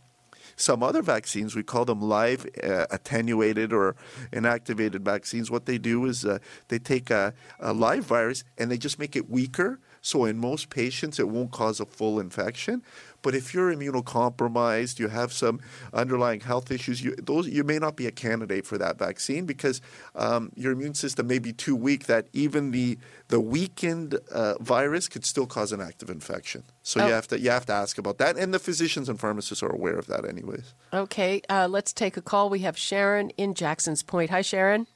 Some 0.58 0.82
other 0.82 1.02
vaccines, 1.02 1.54
we 1.54 1.62
call 1.62 1.84
them 1.84 2.00
live 2.00 2.46
uh, 2.62 2.86
attenuated 2.90 3.72
or 3.74 3.94
inactivated 4.32 5.00
vaccines. 5.00 5.50
What 5.50 5.66
they 5.66 5.76
do 5.76 6.06
is 6.06 6.24
uh, 6.24 6.38
they 6.68 6.78
take 6.78 7.10
a, 7.10 7.34
a 7.60 7.74
live 7.74 8.04
virus 8.04 8.42
and 8.56 8.70
they 8.70 8.78
just 8.78 8.98
make 8.98 9.16
it 9.16 9.28
weaker. 9.28 9.80
So 10.00 10.24
in 10.24 10.38
most 10.38 10.70
patients, 10.70 11.18
it 11.18 11.28
won't 11.28 11.50
cause 11.50 11.78
a 11.78 11.84
full 11.84 12.18
infection. 12.18 12.82
But 13.26 13.35
if 13.35 13.52
you're 13.52 13.75
immunocompromised, 13.75 15.00
you 15.00 15.09
have 15.09 15.33
some 15.33 15.59
underlying 15.92 16.38
health 16.38 16.71
issues, 16.71 17.02
you, 17.02 17.16
those 17.16 17.49
you 17.49 17.64
may 17.64 17.80
not 17.80 17.97
be 17.97 18.06
a 18.06 18.12
candidate 18.12 18.64
for 18.64 18.78
that 18.78 19.00
vaccine 19.00 19.47
because 19.47 19.80
um, 20.14 20.52
your 20.54 20.71
immune 20.71 20.95
system 20.95 21.26
may 21.26 21.40
be 21.40 21.52
too 21.52 21.75
weak 21.75 22.06
that 22.06 22.28
even 22.33 22.71
the 22.71 22.99
the 23.26 23.40
weakened 23.40 24.14
uh, 24.30 24.54
virus 24.61 25.09
could 25.09 25.25
still 25.25 25.45
cause 25.45 25.73
an 25.73 25.80
active 25.80 26.09
infection. 26.09 26.62
So 26.85 27.00
Oh. 27.00 27.06
you 27.09 27.12
have 27.14 27.26
to 27.26 27.40
you 27.40 27.50
have 27.50 27.66
to 27.66 27.73
ask 27.73 27.99
about 27.99 28.18
that, 28.18 28.37
and 28.37 28.54
the 28.54 28.61
physicians 28.61 29.09
and 29.09 29.18
pharmacists 29.18 29.61
are 29.61 29.73
aware 29.73 29.99
of 29.99 30.06
that, 30.06 30.25
anyways. 30.25 30.75
Okay, 30.95 31.42
uh, 31.50 31.66
let's 31.68 31.92
take 31.92 32.16
a 32.16 32.23
call. 32.23 32.49
We 32.49 32.61
have 32.61 32.78
Sharon 32.78 33.30
in 33.30 33.54
Jackson's 33.54 34.04
Point. 34.04 34.30
Hi, 34.30 34.42
Sharon. 34.42 34.87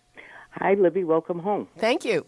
Hi, 0.52 0.74
Libby. 0.74 1.02
Welcome 1.02 1.40
home. 1.40 1.66
Thank 1.78 2.04
you. 2.04 2.26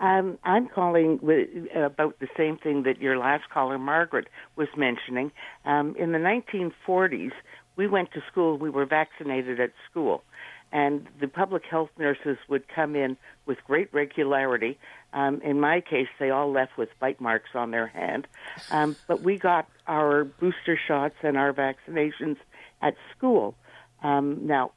Um, 0.00 0.38
I'm 0.44 0.68
calling 0.68 1.18
with, 1.20 1.48
about 1.74 2.18
the 2.20 2.28
same 2.36 2.56
thing 2.56 2.84
that 2.84 3.00
your 3.00 3.18
last 3.18 3.50
caller, 3.50 3.78
Margaret, 3.78 4.28
was 4.56 4.68
mentioning. 4.76 5.32
Um, 5.64 5.96
in 5.96 6.12
the 6.12 6.18
1940s, 6.18 7.32
we 7.76 7.86
went 7.88 8.12
to 8.12 8.22
school. 8.30 8.56
We 8.56 8.70
were 8.70 8.86
vaccinated 8.86 9.58
at 9.60 9.72
school, 9.90 10.22
and 10.70 11.06
the 11.20 11.26
public 11.26 11.64
health 11.64 11.90
nurses 11.98 12.36
would 12.48 12.68
come 12.68 12.94
in 12.94 13.16
with 13.46 13.58
great 13.66 13.92
regularity. 13.92 14.78
Um, 15.12 15.40
in 15.42 15.58
my 15.58 15.80
case, 15.80 16.08
they 16.20 16.30
all 16.30 16.52
left 16.52 16.76
with 16.76 16.90
bite 17.00 17.20
marks 17.20 17.50
on 17.54 17.70
their 17.70 17.86
hand, 17.86 18.26
um, 18.70 18.94
but 19.08 19.22
we 19.22 19.38
got 19.38 19.68
our 19.86 20.24
booster 20.24 20.78
shots 20.86 21.14
and 21.22 21.36
our 21.36 21.52
vaccinations 21.52 22.36
at 22.82 22.94
school. 23.16 23.56
Um, 24.02 24.46
now, 24.46 24.72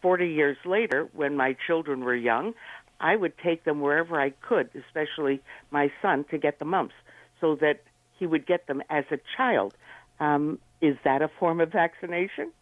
40 0.00 0.28
years 0.28 0.56
later, 0.64 1.08
when 1.14 1.36
my 1.36 1.56
children 1.66 2.04
were 2.04 2.14
young, 2.14 2.54
I 3.02 3.16
would 3.16 3.36
take 3.36 3.64
them 3.64 3.80
wherever 3.80 4.18
I 4.20 4.30
could, 4.30 4.70
especially 4.74 5.42
my 5.70 5.92
son, 6.00 6.24
to 6.30 6.38
get 6.38 6.58
the 6.58 6.64
mumps, 6.64 6.94
so 7.40 7.56
that 7.56 7.82
he 8.18 8.26
would 8.26 8.46
get 8.46 8.68
them 8.68 8.82
as 8.88 9.04
a 9.10 9.18
child. 9.36 9.74
Um, 10.20 10.60
is 10.80 10.96
that 11.04 11.20
a 11.20 11.28
form 11.28 11.60
of 11.60 11.72
vaccination? 11.72 12.52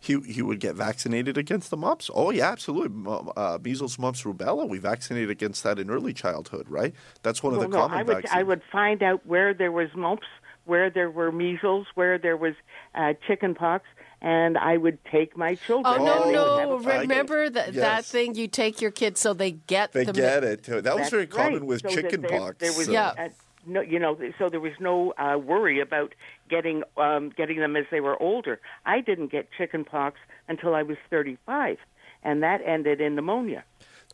He, 0.00 0.20
he 0.20 0.42
would 0.42 0.60
get 0.60 0.76
vaccinated 0.76 1.36
against 1.36 1.70
the 1.70 1.76
mumps. 1.76 2.08
Oh 2.14 2.30
yeah, 2.30 2.50
absolutely. 2.50 3.04
Uh, 3.36 3.58
measles, 3.60 3.98
mumps, 3.98 4.22
rubella. 4.22 4.68
We 4.68 4.78
vaccinated 4.78 5.30
against 5.30 5.64
that 5.64 5.78
in 5.78 5.90
early 5.90 6.12
childhood, 6.12 6.66
right? 6.68 6.94
That's 7.22 7.42
one 7.42 7.54
of 7.54 7.58
well, 7.58 7.68
the 7.68 7.76
no, 7.76 7.82
common 7.82 7.98
I 7.98 8.02
would 8.02 8.16
vaccines. 8.16 8.32
I 8.32 8.42
would 8.44 8.62
find 8.70 9.02
out 9.02 9.26
where 9.26 9.52
there 9.54 9.72
was 9.72 9.88
mumps, 9.96 10.28
where 10.66 10.88
there 10.88 11.10
were 11.10 11.32
measles, 11.32 11.86
where 11.94 12.16
there 12.16 12.36
was 12.36 12.54
uh, 12.94 13.14
chicken 13.26 13.56
pox, 13.56 13.86
and 14.20 14.58
I 14.58 14.76
would 14.76 15.02
take 15.04 15.36
my 15.36 15.54
children. 15.54 15.94
Oh, 16.00 16.04
no, 16.04 16.24
they 16.26 16.32
no. 16.32 16.58
have 16.78 16.86
a- 16.86 17.00
Remember 17.00 17.48
that, 17.50 17.74
that 17.74 18.04
thing 18.04 18.34
you 18.34 18.48
take 18.48 18.80
your 18.80 18.90
kids 18.90 19.20
so 19.20 19.32
they 19.34 19.52
get 19.52 19.92
They 19.92 20.04
the 20.04 20.12
get 20.12 20.44
it. 20.44 20.64
That 20.64 20.82
was 20.84 20.94
That's 20.96 21.10
very 21.10 21.26
common 21.26 21.52
right. 21.54 21.64
with 21.64 21.82
So 21.82 21.88
that 21.88 21.94
chicken 21.94 22.22
there, 22.22 22.38
pox. 22.40 22.56
There 22.58 22.72
was, 22.72 22.88
Yeah. 22.88 23.12
uh, 23.18 23.28
no, 23.66 23.80
you 23.80 23.98
know, 23.98 24.18
so 24.38 24.48
there 24.48 24.60
was 24.60 24.72
no 24.80 25.12
uh, 25.18 25.36
worry 25.38 25.80
about 25.80 26.14
getting 26.48 26.82
um, 26.96 27.28
getting 27.30 27.58
them 27.58 27.76
as 27.76 27.84
they 27.90 28.00
were 28.00 28.20
older. 28.22 28.60
I 28.86 29.00
didn't 29.02 29.30
get 29.30 29.48
chicken 29.56 29.84
pox 29.84 30.18
until 30.48 30.74
I 30.74 30.82
was 30.82 30.96
35, 31.10 31.76
and 32.22 32.42
that 32.42 32.62
ended 32.64 33.00
in 33.02 33.14
pneumonia. 33.14 33.64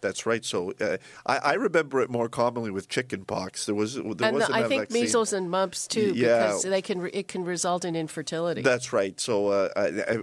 That's 0.05 0.27
right. 0.27 0.45
So 0.45 0.73
uh, 0.81 0.99
I, 1.27 1.37
I 1.39 1.53
remember 1.55 2.01
it 2.03 2.11
more 2.11 2.29
commonly 2.29 2.71
with 2.71 2.89
chicken 2.89 3.25
pox. 3.25 3.67
There 3.67 3.75
was 3.75 3.95
there 3.95 4.05
and 4.05 4.37
wasn't 4.37 4.55
I 4.55 4.61
a 4.61 4.69
think 4.69 4.83
vaccine. 4.83 5.03
measles 5.03 5.33
and 5.33 5.51
mumps 5.51 5.89
too, 5.89 6.13
Yeah. 6.15 6.47
because 6.47 6.63
they 6.65 6.83
can 6.83 7.09
it 7.13 7.27
can 7.29 7.43
result 7.45 7.85
in 7.85 7.97
infertility. 7.97 8.63
That's 8.63 8.93
right. 8.93 9.19
So, 9.19 9.49
uh, 9.49 9.69
I, 9.77 9.81
I- 10.13 10.17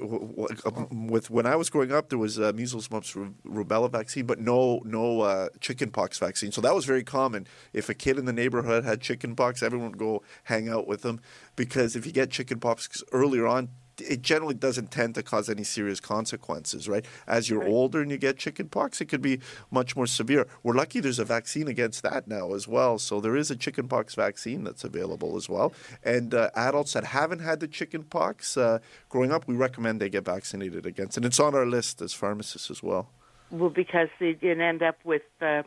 um, 0.66 1.08
with 1.08 1.30
when 1.30 1.46
I 1.46 1.56
was 1.56 1.70
growing 1.70 1.92
up, 1.92 2.10
there 2.10 2.20
was 2.20 2.40
uh, 2.40 2.52
measles, 2.54 2.90
mumps, 2.92 3.14
rubella 3.14 3.90
vaccine, 3.92 4.26
but 4.26 4.40
no 4.40 4.82
no 4.86 5.22
uh, 5.22 5.50
chickenpox 5.60 6.20
vaccine. 6.20 6.52
So 6.52 6.62
that 6.62 6.76
was 6.76 6.86
very 6.86 7.04
common. 7.04 7.48
If 7.74 7.90
a 7.90 7.94
kid 7.94 8.18
in 8.20 8.26
the 8.26 8.34
neighborhood 8.34 8.84
had 8.84 9.02
chickenpox, 9.02 9.64
everyone 9.64 9.90
would 9.90 9.98
go 9.98 10.22
hang 10.44 10.70
out 10.70 10.88
with 10.88 11.02
them 11.02 11.20
because 11.56 11.96
if 11.96 12.06
you 12.06 12.12
get 12.12 12.30
chickenpox 12.30 13.04
earlier 13.12 13.48
on. 13.48 13.70
It 14.00 14.22
generally 14.22 14.54
doesn't 14.54 14.92
tend 14.92 15.16
to 15.16 15.24
cause 15.24 15.50
any 15.50 15.64
serious 15.64 16.00
consequences, 16.00 16.88
right? 16.88 17.06
As 17.28 17.50
you're 17.50 17.64
older 17.64 18.02
and 18.02 18.10
you 18.12 18.18
get 18.18 18.38
chickenpox, 18.38 19.02
it 19.02 19.06
could 19.06 19.22
be 19.22 19.40
much 19.70 19.96
more 19.96 20.08
severe. 20.08 20.48
We're 20.64 20.74
lucky 20.74 21.00
there's 21.00 21.20
a 21.20 21.26
vaccine 21.26 21.68
against 21.68 22.04
that 22.04 22.28
now 22.28 22.54
as 22.54 22.68
well. 22.68 22.98
So 22.98 23.20
there 23.20 23.36
is 23.36 23.52
a 23.52 23.56
chickenpox 23.56 24.16
vaccine 24.16 24.64
that's 24.64 24.84
available 24.84 25.36
as 25.36 25.50
well. 25.50 25.74
And 26.04 26.34
uh, 26.34 26.50
adults 26.56 26.94
that 26.94 27.06
haven't 27.06 27.40
had 27.40 27.60
the 27.60 27.68
chickenpox 27.68 28.58
uh, 28.58 28.80
growing 29.10 29.32
up, 29.32 29.48
we 29.48 29.56
recommend 29.56 30.00
they 30.00 30.10
get 30.10 30.25
vaccinated 30.25 30.86
against. 30.86 31.18
And 31.18 31.25
it's 31.25 31.40
on 31.40 31.56
our 31.56 31.66
list 31.66 32.01
as 32.01 32.14
pharmacists 32.14 32.72
as 32.72 32.82
well. 32.82 33.10
Well, 33.51 33.70
because 33.70 34.08
they 34.20 34.34
didn't 34.34 34.62
end 34.62 34.82
up 34.82 34.98
with 35.04 35.24
uh, 35.42 35.64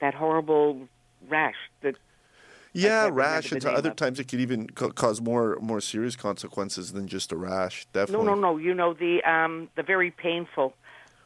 that 0.00 0.14
horrible 0.14 0.88
rash 1.28 1.56
that 1.82 1.96
Yeah, 2.74 3.04
can't 3.04 3.14
rash, 3.14 3.52
and 3.52 3.64
other 3.64 3.90
of- 3.90 3.96
times 3.96 4.18
it 4.20 4.28
could 4.28 4.40
even 4.40 4.66
ca- 4.66 4.90
cause 4.90 5.20
more 5.20 5.56
more 5.60 5.80
serious 5.80 6.16
consequences 6.16 6.92
than 6.92 7.06
just 7.06 7.32
a 7.32 7.36
rash. 7.36 7.86
no, 7.94 8.00
Definitely. 8.00 8.26
no, 8.26 8.34
no. 8.34 8.40
No. 8.52 8.56
You 8.58 8.74
know 8.74 8.92
the 8.94 9.22
um, 9.22 9.68
the 9.76 9.82
very 9.82 10.10
painful. 10.10 10.74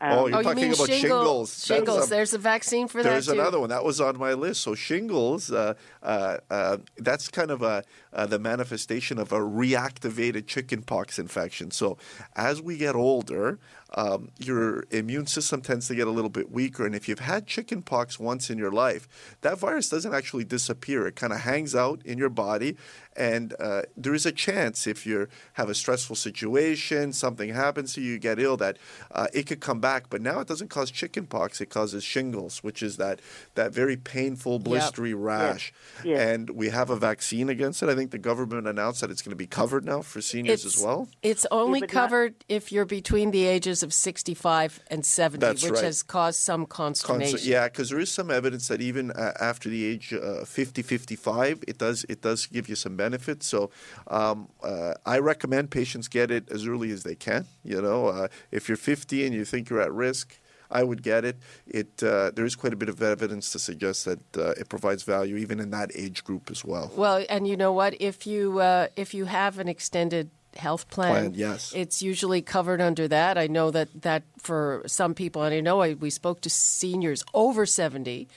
Um, 0.00 0.12
Oh, 0.12 0.26
you're 0.28 0.38
oh, 0.38 0.42
talking 0.42 0.62
mean 0.62 0.72
about 0.74 0.86
shingle- 0.86 1.00
shingles. 1.24 1.64
Shingles. 1.66 2.06
a- 2.06 2.10
There's 2.10 2.32
a 2.32 2.38
vaccine 2.38 2.86
for 2.86 3.02
There's 3.02 3.26
that 3.26 3.34
too. 3.34 3.40
another 3.40 3.58
one 3.58 3.70
that 3.70 3.82
was 3.82 4.00
on 4.00 4.16
my 4.16 4.32
list. 4.34 4.60
So 4.60 4.76
shingles, 4.76 5.50
uh, 5.50 5.74
uh, 6.04 6.36
uh, 6.50 6.76
that's 6.98 7.28
kind 7.28 7.50
of 7.50 7.62
a 7.62 7.82
uh, 8.12 8.26
the 8.26 8.38
manifestation 8.38 9.18
of 9.18 9.32
a 9.32 9.38
reactivated 9.38 10.46
chickenpox 10.46 11.18
infection. 11.18 11.70
So 11.70 11.98
as 12.36 12.60
we 12.62 12.76
get 12.76 12.94
older, 12.94 13.58
um, 13.94 14.30
your 14.38 14.84
immune 14.90 15.26
system 15.26 15.62
tends 15.62 15.88
to 15.88 15.94
get 15.94 16.06
a 16.06 16.10
little 16.10 16.28
bit 16.28 16.50
weaker, 16.50 16.84
and 16.84 16.94
if 16.94 17.08
you've 17.08 17.20
had 17.20 17.46
chickenpox 17.46 18.18
once 18.18 18.50
in 18.50 18.58
your 18.58 18.70
life, 18.70 19.08
that 19.40 19.58
virus 19.58 19.88
doesn't 19.88 20.12
actually 20.12 20.44
disappear. 20.44 21.06
It 21.06 21.16
kind 21.16 21.32
of 21.32 21.40
hangs 21.40 21.74
out 21.74 22.02
in 22.04 22.18
your 22.18 22.28
body, 22.28 22.76
and 23.16 23.54
uh, 23.58 23.82
there 23.96 24.14
is 24.14 24.26
a 24.26 24.32
chance 24.32 24.86
if 24.86 25.06
you 25.06 25.26
have 25.54 25.70
a 25.70 25.74
stressful 25.74 26.16
situation, 26.16 27.14
something 27.14 27.54
happens 27.54 27.94
to 27.94 28.02
you, 28.02 28.12
you 28.12 28.18
get 28.18 28.38
ill, 28.38 28.58
that 28.58 28.76
uh, 29.10 29.26
it 29.32 29.46
could 29.46 29.60
come 29.60 29.80
back. 29.80 30.10
But 30.10 30.20
now 30.20 30.40
it 30.40 30.48
doesn't 30.48 30.68
cause 30.68 30.90
chickenpox; 30.90 31.60
it 31.62 31.70
causes 31.70 32.04
shingles, 32.04 32.62
which 32.62 32.82
is 32.82 32.98
that 32.98 33.20
that 33.54 33.72
very 33.72 33.96
painful, 33.96 34.60
blistery 34.60 35.14
rash. 35.16 35.72
Yeah. 36.04 36.20
And 36.20 36.50
we 36.50 36.68
have 36.68 36.90
a 36.90 36.96
vaccine 36.96 37.48
against 37.48 37.82
it. 37.82 37.88
I 37.88 37.94
think 37.94 38.07
the 38.10 38.18
government 38.18 38.66
announced 38.66 39.00
that 39.00 39.10
it's 39.10 39.22
going 39.22 39.30
to 39.30 39.36
be 39.36 39.46
covered 39.46 39.84
now 39.84 40.02
for 40.02 40.20
seniors 40.20 40.64
it's, 40.64 40.76
as 40.76 40.84
well. 40.84 41.08
It's 41.22 41.46
only 41.50 41.80
but 41.80 41.92
not- 41.92 42.00
covered 42.02 42.44
if 42.48 42.72
you're 42.72 42.84
between 42.84 43.30
the 43.30 43.44
ages 43.44 43.82
of 43.82 43.92
65 43.92 44.80
and 44.90 45.04
70, 45.04 45.38
That's 45.40 45.62
which 45.62 45.72
right. 45.74 45.84
has 45.84 46.02
caused 46.02 46.40
some 46.40 46.66
consternation. 46.66 47.32
Const- 47.32 47.46
yeah, 47.46 47.68
because 47.68 47.90
there 47.90 48.00
is 48.00 48.10
some 48.10 48.30
evidence 48.30 48.68
that 48.68 48.80
even 48.80 49.10
uh, 49.12 49.32
after 49.40 49.68
the 49.68 49.84
age 49.84 50.12
uh, 50.12 50.44
50, 50.44 50.82
55, 50.82 51.64
it 51.66 51.78
does 51.78 52.04
it 52.08 52.22
does 52.22 52.46
give 52.46 52.68
you 52.68 52.74
some 52.74 52.96
benefits. 52.96 53.46
So 53.46 53.70
um, 54.08 54.48
uh, 54.62 54.94
I 55.06 55.18
recommend 55.18 55.70
patients 55.70 56.08
get 56.08 56.30
it 56.30 56.50
as 56.50 56.66
early 56.66 56.90
as 56.90 57.02
they 57.02 57.14
can. 57.14 57.46
You 57.64 57.82
know, 57.82 58.06
uh, 58.06 58.28
if 58.50 58.68
you're 58.68 58.76
50 58.76 59.26
and 59.26 59.34
you 59.34 59.44
think 59.44 59.68
you're 59.70 59.80
at 59.82 59.92
risk. 59.92 60.38
I 60.70 60.82
would 60.82 61.02
get 61.02 61.24
it. 61.24 61.36
It 61.66 62.02
uh, 62.02 62.30
there 62.34 62.44
is 62.44 62.56
quite 62.56 62.72
a 62.72 62.76
bit 62.76 62.88
of 62.88 63.02
evidence 63.02 63.50
to 63.52 63.58
suggest 63.58 64.04
that 64.04 64.36
uh, 64.36 64.50
it 64.50 64.68
provides 64.68 65.02
value 65.02 65.36
even 65.36 65.60
in 65.60 65.70
that 65.70 65.90
age 65.94 66.24
group 66.24 66.50
as 66.50 66.64
well. 66.64 66.92
Well, 66.96 67.24
and 67.28 67.46
you 67.46 67.56
know 67.56 67.72
what? 67.72 68.00
If 68.00 68.26
you 68.26 68.60
uh, 68.60 68.88
if 68.96 69.14
you 69.14 69.26
have 69.26 69.58
an 69.58 69.68
extended 69.68 70.30
health 70.56 70.88
plan, 70.90 71.12
Plan, 71.12 71.34
yes. 71.34 71.72
it's 71.74 72.02
usually 72.02 72.42
covered 72.42 72.80
under 72.80 73.08
that. 73.08 73.38
I 73.38 73.46
know 73.46 73.70
that 73.70 73.88
that 74.02 74.22
for 74.38 74.82
some 74.86 75.14
people, 75.14 75.42
and 75.42 75.54
I 75.54 75.60
know 75.60 75.80
I, 75.80 75.94
we 75.94 76.10
spoke 76.10 76.40
to 76.42 76.50
seniors 76.50 77.24
over 77.32 77.66
seventy 77.66 78.28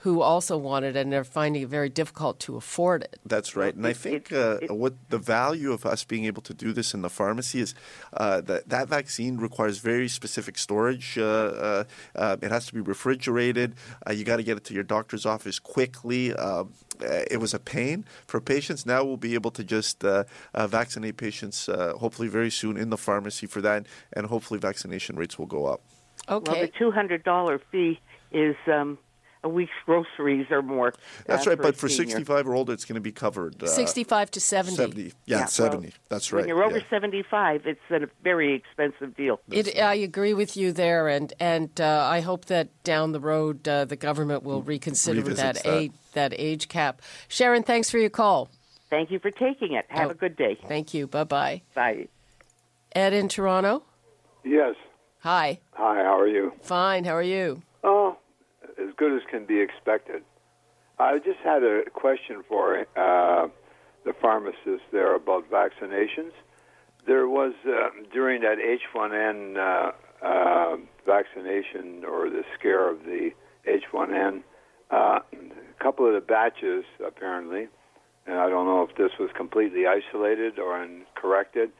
who 0.00 0.22
also 0.22 0.56
want 0.56 0.84
it 0.84 0.96
and 0.96 1.12
they're 1.12 1.24
finding 1.24 1.62
it 1.62 1.68
very 1.68 1.90
difficult 1.90 2.40
to 2.40 2.56
afford 2.56 3.02
it. 3.02 3.20
That's 3.26 3.54
right, 3.54 3.74
and 3.74 3.86
I 3.86 3.92
think 3.92 4.32
uh, 4.32 4.58
what 4.70 4.94
the 5.10 5.18
value 5.18 5.72
of 5.72 5.84
us 5.84 6.04
being 6.04 6.24
able 6.24 6.42
to 6.42 6.54
do 6.54 6.72
this 6.72 6.94
in 6.94 7.02
the 7.02 7.10
pharmacy 7.10 7.60
is 7.60 7.74
uh, 8.14 8.40
that 8.42 8.68
that 8.70 8.88
vaccine 8.88 9.36
requires 9.36 9.78
very 9.78 10.08
specific 10.08 10.56
storage. 10.56 11.18
Uh, 11.18 11.24
uh, 11.24 11.84
uh 12.14 12.36
it 12.40 12.50
has 12.50 12.66
to 12.66 12.74
be 12.74 12.80
refrigerated. 12.80 13.74
Uh, 14.06 14.12
you 14.12 14.24
got 14.24 14.38
to 14.38 14.42
get 14.42 14.56
it 14.56 14.64
to 14.64 14.74
your 14.74 14.84
doctor's 14.84 15.26
office 15.26 15.58
quickly. 15.58 16.32
Um, 16.34 16.72
it 17.00 17.38
was 17.40 17.52
a 17.52 17.58
pain 17.58 18.04
for 18.26 18.40
patients. 18.40 18.86
Now 18.86 19.04
we'll 19.04 19.16
be 19.16 19.34
able 19.34 19.50
to 19.52 19.64
just 19.64 20.02
vaccinate 20.54 21.16
patients 21.18 21.66
hopefully 21.66 22.28
very 22.28 22.50
soon 22.50 22.76
in 22.76 22.88
the 22.88 22.98
pharmacy 22.98 23.46
for 23.46 23.60
that, 23.60 23.86
and 24.14 24.26
hopefully 24.26 24.58
vaccination 24.58 25.16
rates 25.16 25.38
will 25.38 25.46
go 25.46 25.66
up. 25.66 25.82
Okay. 26.28 26.52
Well, 26.52 26.60
the 26.60 26.72
two 26.78 26.90
hundred 26.90 27.22
dollar 27.22 27.60
fee 27.70 28.00
is. 28.32 28.56
Um, 28.66 28.98
a 29.42 29.48
week's 29.48 29.72
groceries 29.86 30.46
or 30.50 30.62
more. 30.62 30.92
That's 31.26 31.46
uh, 31.46 31.50
right, 31.50 31.56
for 31.56 31.62
but 31.62 31.76
for 31.76 31.88
senior. 31.88 32.10
65 32.16 32.48
or 32.48 32.54
older, 32.54 32.72
it's 32.72 32.84
going 32.84 32.96
to 32.96 33.00
be 33.00 33.12
covered. 33.12 33.62
Uh, 33.62 33.66
65 33.66 34.30
to 34.32 34.40
70. 34.40 34.76
70, 34.76 35.02
yeah, 35.02 35.38
yeah 35.38 35.44
70. 35.46 35.86
Well, 35.86 35.92
That's 36.08 36.32
right. 36.32 36.40
When 36.40 36.48
you're 36.48 36.62
over 36.62 36.78
yeah. 36.78 36.84
75, 36.90 37.66
it's 37.66 37.80
a 37.90 38.06
very 38.22 38.54
expensive 38.54 39.16
deal. 39.16 39.40
It, 39.50 39.78
I 39.78 39.94
agree 39.94 40.34
with 40.34 40.56
you 40.56 40.72
there, 40.72 41.08
and 41.08 41.32
and 41.40 41.80
uh, 41.80 42.08
I 42.10 42.20
hope 42.20 42.46
that 42.46 42.68
down 42.84 43.12
the 43.12 43.20
road 43.20 43.66
uh, 43.66 43.84
the 43.84 43.96
government 43.96 44.42
will 44.42 44.62
reconsider 44.62 45.22
that, 45.22 45.56
that. 45.56 45.66
age 45.66 45.92
that 46.12 46.34
age 46.36 46.68
cap. 46.68 47.02
Sharon, 47.28 47.62
thanks 47.62 47.90
for 47.90 47.98
your 47.98 48.10
call. 48.10 48.50
Thank 48.90 49.10
you 49.10 49.20
for 49.20 49.30
taking 49.30 49.74
it. 49.74 49.86
Have 49.88 50.08
Oh. 50.08 50.10
a 50.10 50.14
good 50.14 50.36
day. 50.36 50.58
Thank 50.66 50.92
you. 50.94 51.06
Bye 51.06 51.24
bye. 51.24 51.62
Bye. 51.74 52.08
Ed 52.94 53.12
in 53.12 53.28
Toronto. 53.28 53.84
Yes. 54.44 54.74
Hi. 55.20 55.60
Hi, 55.74 55.96
how 56.02 56.18
are 56.18 56.26
you? 56.26 56.52
Fine. 56.62 57.04
How 57.04 57.14
are 57.14 57.22
you? 57.22 57.62
Good 59.00 59.16
as 59.16 59.22
can 59.30 59.46
be 59.46 59.62
expected. 59.62 60.22
I 60.98 61.20
just 61.20 61.38
had 61.42 61.62
a 61.62 61.84
question 61.90 62.44
for 62.46 62.80
uh, 62.80 63.48
the 64.04 64.12
pharmacist 64.20 64.82
there 64.92 65.14
about 65.14 65.50
vaccinations. 65.50 66.32
There 67.06 67.26
was, 67.26 67.54
uh, 67.66 67.88
during 68.12 68.42
that 68.42 68.58
H1N 68.58 69.56
uh, 69.56 69.92
uh, 70.22 70.76
vaccination 71.06 72.04
or 72.04 72.28
the 72.28 72.42
scare 72.58 72.90
of 72.90 73.04
the 73.04 73.30
H1N, 73.66 74.42
uh, 74.90 75.20
a 75.32 75.82
couple 75.82 76.06
of 76.06 76.12
the 76.12 76.20
batches 76.20 76.84
apparently, 77.02 77.68
and 78.26 78.36
I 78.36 78.50
don't 78.50 78.66
know 78.66 78.82
if 78.82 78.94
this 78.98 79.12
was 79.18 79.30
completely 79.34 79.84
isolated 79.86 80.58
or 80.58 80.86
corrected, 81.14 81.70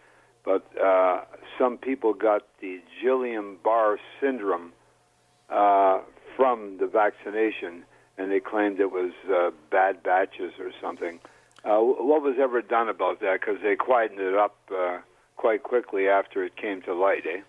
but 0.42 0.64
uh, 0.82 1.24
some 1.58 1.76
people 1.76 2.14
got 2.14 2.46
the 2.62 2.80
Guillain-Barré 3.04 3.98
syndrome 4.22 4.72
uh, 5.50 6.00
from 6.40 6.78
the 6.78 6.86
vaccination, 6.86 7.84
and 8.16 8.32
they 8.32 8.40
claimed 8.40 8.80
it 8.80 8.90
was 8.90 9.12
uh, 9.30 9.50
bad 9.70 10.02
batches 10.02 10.54
or 10.58 10.72
something. 10.80 11.20
Uh, 11.66 11.76
what 11.80 12.22
was 12.22 12.36
ever 12.40 12.62
done 12.62 12.88
about 12.88 13.20
that? 13.20 13.40
Because 13.40 13.60
they 13.62 13.76
quietened 13.76 14.20
it 14.20 14.34
up 14.34 14.56
uh, 14.74 15.00
quite 15.36 15.62
quickly 15.62 16.08
after 16.08 16.42
it 16.42 16.56
came 16.56 16.80
to 16.80 16.94
light, 16.94 17.24
eh? 17.26 17.42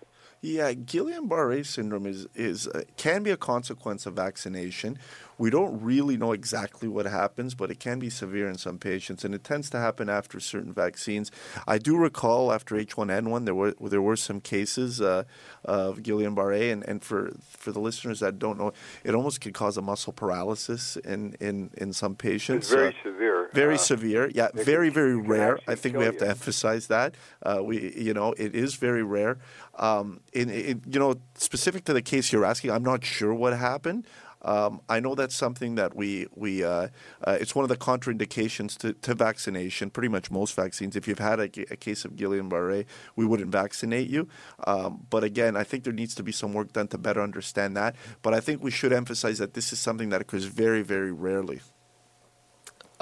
Yeah, 0.44 0.72
Guillain-Barré 0.72 1.64
syndrome 1.64 2.04
is 2.04 2.26
is 2.34 2.66
uh, 2.66 2.82
can 2.96 3.22
be 3.22 3.30
a 3.30 3.36
consequence 3.36 4.06
of 4.06 4.14
vaccination. 4.14 4.98
We 5.38 5.50
don't 5.50 5.80
really 5.80 6.16
know 6.16 6.32
exactly 6.32 6.88
what 6.88 7.06
happens, 7.06 7.54
but 7.54 7.70
it 7.70 7.78
can 7.78 8.00
be 8.00 8.10
severe 8.10 8.48
in 8.48 8.58
some 8.58 8.78
patients, 8.78 9.24
and 9.24 9.34
it 9.36 9.44
tends 9.44 9.70
to 9.70 9.78
happen 9.78 10.08
after 10.08 10.40
certain 10.40 10.72
vaccines. 10.72 11.30
I 11.68 11.78
do 11.78 11.96
recall 11.96 12.52
after 12.52 12.74
H1N1 12.74 13.44
there 13.44 13.54
were 13.54 13.74
there 13.80 14.02
were 14.02 14.16
some 14.16 14.40
cases 14.40 15.00
uh, 15.00 15.22
of 15.64 15.98
Guillain-Barré, 15.98 16.72
and, 16.72 16.82
and 16.88 17.04
for 17.04 17.32
for 17.48 17.70
the 17.70 17.80
listeners 17.80 18.18
that 18.18 18.40
don't 18.40 18.58
know, 18.58 18.72
it 19.04 19.14
almost 19.14 19.40
could 19.40 19.54
cause 19.54 19.76
a 19.76 19.82
muscle 19.82 20.12
paralysis 20.12 20.96
in 20.96 21.34
in, 21.38 21.70
in 21.76 21.92
some 21.92 22.16
patients. 22.16 22.66
It's 22.66 22.74
very 22.74 22.88
Uh, 22.88 23.02
severe. 23.04 23.41
Very 23.54 23.74
Uh, 23.74 23.78
severe, 23.78 24.30
yeah. 24.34 24.48
Very, 24.54 24.90
very 24.90 25.16
rare. 25.16 25.58
I 25.66 25.74
think 25.74 25.96
we 25.96 26.04
have 26.04 26.18
to 26.18 26.28
emphasize 26.28 26.86
that. 26.88 27.14
Uh, 27.42 27.60
we, 27.62 27.92
you 27.96 28.14
know, 28.14 28.32
it 28.32 28.54
is 28.54 28.74
very 28.74 29.02
rare. 29.02 29.38
Um, 29.78 30.20
in, 30.32 30.50
in, 30.50 30.82
you 30.86 30.98
know, 30.98 31.14
specific 31.34 31.84
to 31.84 31.92
the 31.92 32.02
case 32.02 32.32
you're 32.32 32.44
asking, 32.44 32.70
I'm 32.70 32.84
not 32.84 33.04
sure 33.04 33.34
what 33.34 33.52
happened. 33.56 34.06
Um, 34.44 34.80
I 34.88 34.98
know 34.98 35.14
that's 35.14 35.36
something 35.36 35.76
that 35.76 35.94
we 35.94 36.26
we 36.34 36.64
uh, 36.64 36.88
uh, 37.22 37.38
it's 37.40 37.54
one 37.54 37.62
of 37.62 37.68
the 37.68 37.76
contraindications 37.76 38.76
to, 38.78 38.92
to 38.92 39.14
vaccination. 39.14 39.88
Pretty 39.88 40.08
much 40.08 40.32
most 40.32 40.56
vaccines. 40.56 40.96
If 40.96 41.06
you've 41.06 41.20
had 41.20 41.38
a, 41.38 41.44
a 41.70 41.76
case 41.76 42.04
of 42.04 42.16
Guillain-Barré, 42.16 42.86
we 43.14 43.24
wouldn't 43.24 43.52
vaccinate 43.52 44.08
you. 44.10 44.26
Um, 44.66 45.06
but 45.10 45.22
again, 45.22 45.56
I 45.56 45.62
think 45.62 45.84
there 45.84 45.92
needs 45.92 46.16
to 46.16 46.24
be 46.24 46.32
some 46.32 46.52
work 46.54 46.72
done 46.72 46.88
to 46.88 46.98
better 46.98 47.22
understand 47.22 47.76
that. 47.76 47.94
But 48.20 48.34
I 48.34 48.40
think 48.40 48.64
we 48.64 48.72
should 48.72 48.92
emphasize 48.92 49.38
that 49.38 49.54
this 49.54 49.72
is 49.72 49.78
something 49.78 50.08
that 50.08 50.20
occurs 50.20 50.46
very, 50.46 50.82
very 50.82 51.12
rarely. 51.12 51.60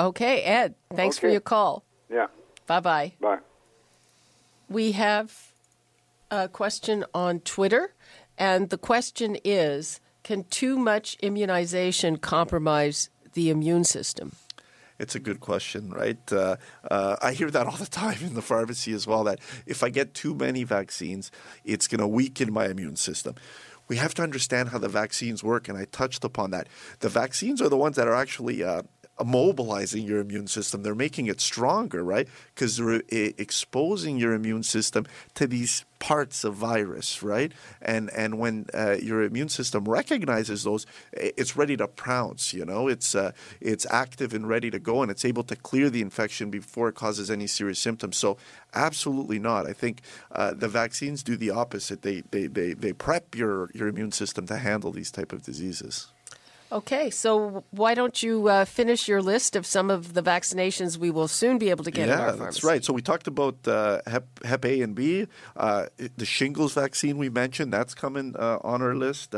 Okay, 0.01 0.41
Ed. 0.43 0.75
Thanks 0.95 1.19
for 1.19 1.29
your 1.29 1.43
call. 1.43 1.85
Yeah. 2.11 2.29
Bye 2.67 2.81
bye. 2.81 3.13
Bye. 3.21 3.39
We 4.67 4.93
have 4.93 5.53
a 6.31 6.49
question 6.49 7.05
on 7.13 7.41
Twitter, 7.41 7.93
and 8.39 8.71
the 8.71 8.79
question 8.79 9.37
is 9.45 10.01
Can 10.23 10.45
too 10.45 10.79
much 10.79 11.19
immunization 11.21 12.17
compromise 12.17 13.11
the 13.35 13.51
immune 13.51 13.85
system? 13.85 14.33
It's 14.99 15.15
a 15.15 15.21
good 15.21 15.41
question, 15.41 15.91
right? 15.91 16.33
Uh, 16.33 16.57
uh, 16.91 17.17
I 17.21 17.33
hear 17.33 17.51
that 17.51 17.67
all 17.67 17.77
the 17.77 17.87
time 17.87 18.19
in 18.23 18.33
the 18.35 18.43
pharmacy 18.43 18.93
as 18.93 19.07
well. 19.07 19.25
That 19.25 19.39
if 19.67 19.83
I 19.83 19.91
get 19.91 20.15
too 20.15 20.35
many 20.35 20.65
vaccines, 20.65 21.31
it's 21.63 21.87
going 21.87 22.01
to 22.01 22.09
weaken 22.09 22.53
my 22.55 22.69
immune 22.69 22.97
system. 22.97 23.35
We 23.87 23.97
have 23.97 24.15
to 24.15 24.23
understand 24.23 24.71
how 24.71 24.79
the 24.79 24.89
vaccines 24.89 25.45
work, 25.45 25.69
and 25.69 25.77
I 25.77 25.85
touched 25.85 26.25
upon 26.25 26.53
that. 26.53 26.69
The 27.01 27.09
vaccines 27.11 27.61
are 27.61 27.69
the 27.69 27.77
ones 27.77 27.97
that 27.97 28.09
are 28.09 28.15
actually 28.15 28.63
uh, 28.63 28.83
mobilizing 29.25 30.05
your 30.05 30.21
immune 30.21 30.47
system. 30.47 30.83
They're 30.83 30.95
making 30.95 31.27
it 31.27 31.41
stronger, 31.41 32.03
right? 32.03 32.29
Because 32.55 32.77
they're 32.77 32.97
uh, 32.97 33.33
exposing 33.39 34.17
your 34.19 34.33
immune 34.33 34.63
system 34.63 35.07
to 35.35 35.47
these 35.47 35.85
parts 36.01 36.45
of 36.45 36.55
virus, 36.55 37.23
right? 37.23 37.53
And 37.81 38.11
and 38.11 38.39
when 38.39 38.67
uh, 38.75 38.97
your 39.01 39.23
immune 39.23 39.51
system 39.51 39.85
recognizes 39.85 40.65
those, 40.65 40.87
it's 41.13 41.57
ready 41.57 41.77
to 41.77 41.87
pounce. 41.87 42.53
You 42.53 42.65
know, 42.65 42.89
it's 42.89 43.15
uh, 43.15 43.33
it's 43.61 43.87
active 43.91 44.35
and 44.35 44.49
ready 44.49 44.71
to 44.71 44.81
go, 44.81 45.03
and 45.03 45.11
it's 45.11 45.25
able 45.25 45.45
to 45.45 45.55
clear 45.55 45.89
the 45.91 46.01
infection 46.01 46.51
before 46.51 46.89
it 46.89 46.97
causes 46.97 47.31
any 47.31 47.47
serious 47.47 47.79
symptoms. 47.79 48.17
So, 48.17 48.39
absolutely 48.75 49.39
not. 49.39 49.69
I 49.69 49.73
think 49.73 50.01
uh, 50.33 50.55
the 50.55 50.69
vaccines 50.69 51.23
do 51.23 51.37
the 51.37 51.51
opposite. 51.51 52.03
They, 52.03 52.23
they 52.31 52.47
they 52.49 52.73
they 52.73 52.93
prep 52.93 53.37
your 53.37 53.71
your 53.73 53.87
immune 53.87 54.13
system 54.13 54.47
to 54.47 54.57
handle 54.57 54.91
these 54.91 55.13
type 55.13 55.33
of 55.33 55.43
diseases. 55.43 56.09
Okay, 56.73 57.11
so 57.11 57.65
why 57.71 57.95
don't 57.95 58.23
you 58.23 58.49
uh, 58.49 58.65
finish 58.65 59.09
your 59.09 59.21
list 59.21 59.57
of 59.57 59.67
some 59.67 59.91
of 59.91 60.15
the 60.15 60.23
vaccinations 60.23 60.97
we 60.97 61.11
will 61.11 61.27
soon 61.27 61.59
be 61.59 61.69
able 61.71 61.83
to 61.83 61.91
get 61.91 62.09
in 62.09 62.15
our 62.15 62.29
yeah, 62.29 62.33
that's 62.33 62.63
right. 62.63 62.85
So 62.85 62.93
we 62.93 63.03
talked 63.03 63.27
about 63.27 63.57
uh, 63.67 64.01
Hep, 64.07 64.45
Hep 64.45 64.65
A 64.65 64.81
and 64.81 64.95
B, 64.95 65.27
uh, 65.57 65.87
the 66.17 66.25
shingles 66.25 66.75
vaccine 66.75 67.19
we 67.19 67.29
mentioned. 67.29 67.73
That's 67.73 67.95
coming 67.95 68.37
uh, 68.39 68.59
on 68.63 68.83
our 68.83 68.95
list. 68.95 69.35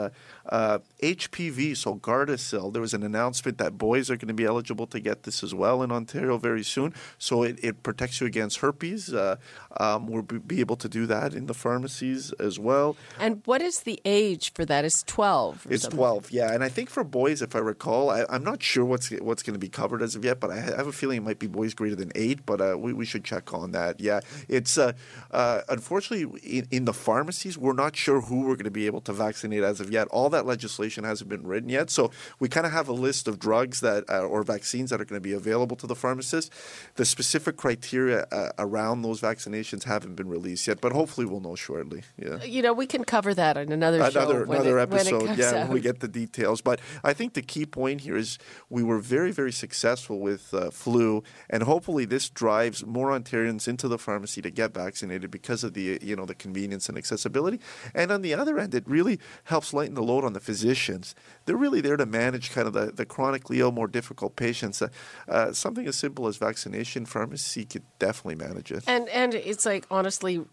Uh, 0.48 0.78
HPV, 1.02 1.76
so 1.76 1.96
Gardasil. 1.96 2.72
There 2.72 2.82
was 2.82 2.94
an 2.94 3.02
announcement 3.02 3.58
that 3.58 3.78
boys 3.78 4.10
are 4.10 4.16
going 4.16 4.28
to 4.28 4.34
be 4.34 4.44
eligible 4.44 4.86
to 4.88 5.00
get 5.00 5.24
this 5.24 5.42
as 5.42 5.54
well 5.54 5.82
in 5.82 5.92
Ontario 5.92 6.38
very 6.38 6.62
soon. 6.62 6.94
So 7.18 7.42
it, 7.42 7.58
it 7.62 7.82
protects 7.82 8.20
you 8.20 8.26
against 8.26 8.58
herpes. 8.58 9.12
Uh, 9.12 9.36
um, 9.78 10.06
we'll 10.06 10.22
be 10.22 10.60
able 10.60 10.76
to 10.76 10.88
do 10.88 11.06
that 11.06 11.34
in 11.34 11.46
the 11.46 11.54
pharmacies 11.54 12.32
as 12.32 12.58
well. 12.58 12.96
And 13.18 13.42
what 13.44 13.62
is 13.62 13.80
the 13.80 14.00
age 14.04 14.52
for 14.52 14.64
that? 14.64 14.84
It's 14.84 15.02
12. 15.04 15.66
It's 15.70 15.82
something. 15.82 15.96
12, 15.96 16.30
yeah. 16.30 16.52
And 16.52 16.62
I 16.62 16.68
think 16.68 16.90
for 16.90 17.04
boys, 17.04 17.42
if 17.42 17.54
I 17.56 17.60
recall, 17.60 18.10
I, 18.10 18.24
I'm 18.28 18.44
not 18.44 18.62
sure 18.62 18.84
what's 18.84 19.10
what's 19.10 19.42
going 19.42 19.54
to 19.54 19.58
be 19.58 19.68
covered 19.68 20.02
as 20.02 20.14
of 20.14 20.24
yet, 20.24 20.40
but 20.40 20.50
I 20.50 20.56
have 20.56 20.86
a 20.86 20.92
feeling 20.92 21.18
it 21.18 21.22
might 21.22 21.38
be 21.38 21.46
boys 21.46 21.74
greater 21.74 21.96
than 21.96 22.12
eight, 22.14 22.44
but 22.46 22.60
uh, 22.60 22.76
we, 22.78 22.92
we 22.92 23.04
should 23.04 23.24
check 23.24 23.52
on 23.52 23.72
that. 23.72 24.00
Yeah. 24.00 24.20
It's 24.48 24.78
uh, 24.78 24.92
uh, 25.30 25.62
unfortunately 25.68 26.40
in, 26.42 26.68
in 26.70 26.84
the 26.84 26.92
pharmacies, 26.92 27.56
we're 27.56 27.72
not 27.72 27.96
sure 27.96 28.20
who 28.20 28.40
we're 28.42 28.56
going 28.56 28.64
to 28.64 28.70
be 28.70 28.86
able 28.86 29.00
to 29.02 29.12
vaccinate 29.12 29.62
as 29.62 29.80
of 29.80 29.90
yet. 29.90 30.08
All 30.08 30.30
that 30.32 30.46
legislation 30.46 31.04
hasn't 31.04 31.30
been 31.30 31.46
written 31.46 31.68
yet. 31.68 31.90
So 31.90 32.10
we 32.38 32.48
kind 32.48 32.66
of 32.66 32.72
have 32.72 32.88
a 32.88 32.92
list 32.92 33.28
of 33.28 33.38
drugs 33.38 33.80
that 33.80 34.04
uh, 34.10 34.20
or 34.20 34.42
vaccines 34.42 34.90
that 34.90 35.00
are 35.00 35.04
going 35.04 35.20
to 35.20 35.28
be 35.28 35.32
available 35.32 35.76
to 35.76 35.86
the 35.86 35.94
pharmacist. 35.94 36.52
The 36.96 37.04
specific 37.04 37.56
criteria 37.56 38.26
uh, 38.32 38.50
around 38.58 39.02
those 39.02 39.20
vaccinations 39.20 39.84
haven't 39.84 40.16
been 40.16 40.28
released 40.28 40.66
yet, 40.66 40.80
but 40.80 40.92
hopefully 40.92 41.26
we'll 41.26 41.40
know 41.40 41.54
shortly. 41.54 42.02
Yeah 42.16 42.42
You 42.44 42.62
know, 42.62 42.72
we 42.72 42.86
can 42.86 43.04
cover 43.04 43.34
that 43.34 43.56
in 43.56 43.72
another, 43.72 43.98
show. 44.10 44.20
another 44.20 44.42
another 44.44 44.78
it, 44.78 44.82
episode. 44.82 45.36
yeah, 45.36 45.48
out. 45.48 45.54
when 45.54 45.72
we 45.72 45.80
get 45.80 46.00
the 46.00 46.08
details. 46.08 46.60
But 46.60 46.80
I 47.04 47.12
think 47.12 47.34
the 47.34 47.42
key 47.42 47.66
point 47.66 48.02
here 48.02 48.16
is 48.16 48.38
we 48.68 48.82
were 48.82 48.98
very 48.98 49.32
very 49.32 49.52
successful 49.52 50.20
with 50.20 50.52
uh, 50.54 50.70
flu, 50.70 51.22
and 51.48 51.62
hopefully 51.62 52.04
this 52.04 52.28
drives 52.28 52.84
more 52.84 53.10
Ontarians 53.10 53.68
into 53.68 53.88
the 53.88 53.98
pharmacy 53.98 54.42
to 54.42 54.50
get 54.50 54.74
vaccinated 54.74 55.30
because 55.30 55.64
of 55.64 55.74
the 55.74 55.98
you 56.02 56.16
know 56.16 56.26
the 56.26 56.34
convenience 56.34 56.88
and 56.88 56.98
accessibility. 56.98 57.60
And 57.94 58.10
on 58.10 58.22
the 58.22 58.34
other 58.34 58.58
end, 58.58 58.74
it 58.74 58.84
really 58.86 59.18
helps 59.44 59.72
lighten 59.72 59.94
the 59.94 60.02
load 60.02 60.21
on 60.24 60.32
the 60.32 60.40
physicians. 60.40 61.14
They're 61.44 61.56
really 61.56 61.80
there 61.80 61.96
to 61.96 62.06
manage 62.06 62.52
kind 62.52 62.66
of 62.66 62.72
the, 62.72 62.92
the 62.92 63.04
chronically 63.04 63.60
ill, 63.60 63.72
more 63.72 63.88
difficult 63.88 64.36
patients. 64.36 64.82
Uh, 64.82 64.88
uh, 65.28 65.52
something 65.52 65.86
as 65.86 65.96
simple 65.96 66.26
as 66.26 66.36
vaccination, 66.36 67.06
pharmacy 67.06 67.64
could 67.64 67.84
definitely 67.98 68.36
manage 68.36 68.70
it. 68.70 68.84
And 68.86 69.08
and 69.08 69.34
it's 69.34 69.66
like 69.66 69.86
honestly, 69.90 70.44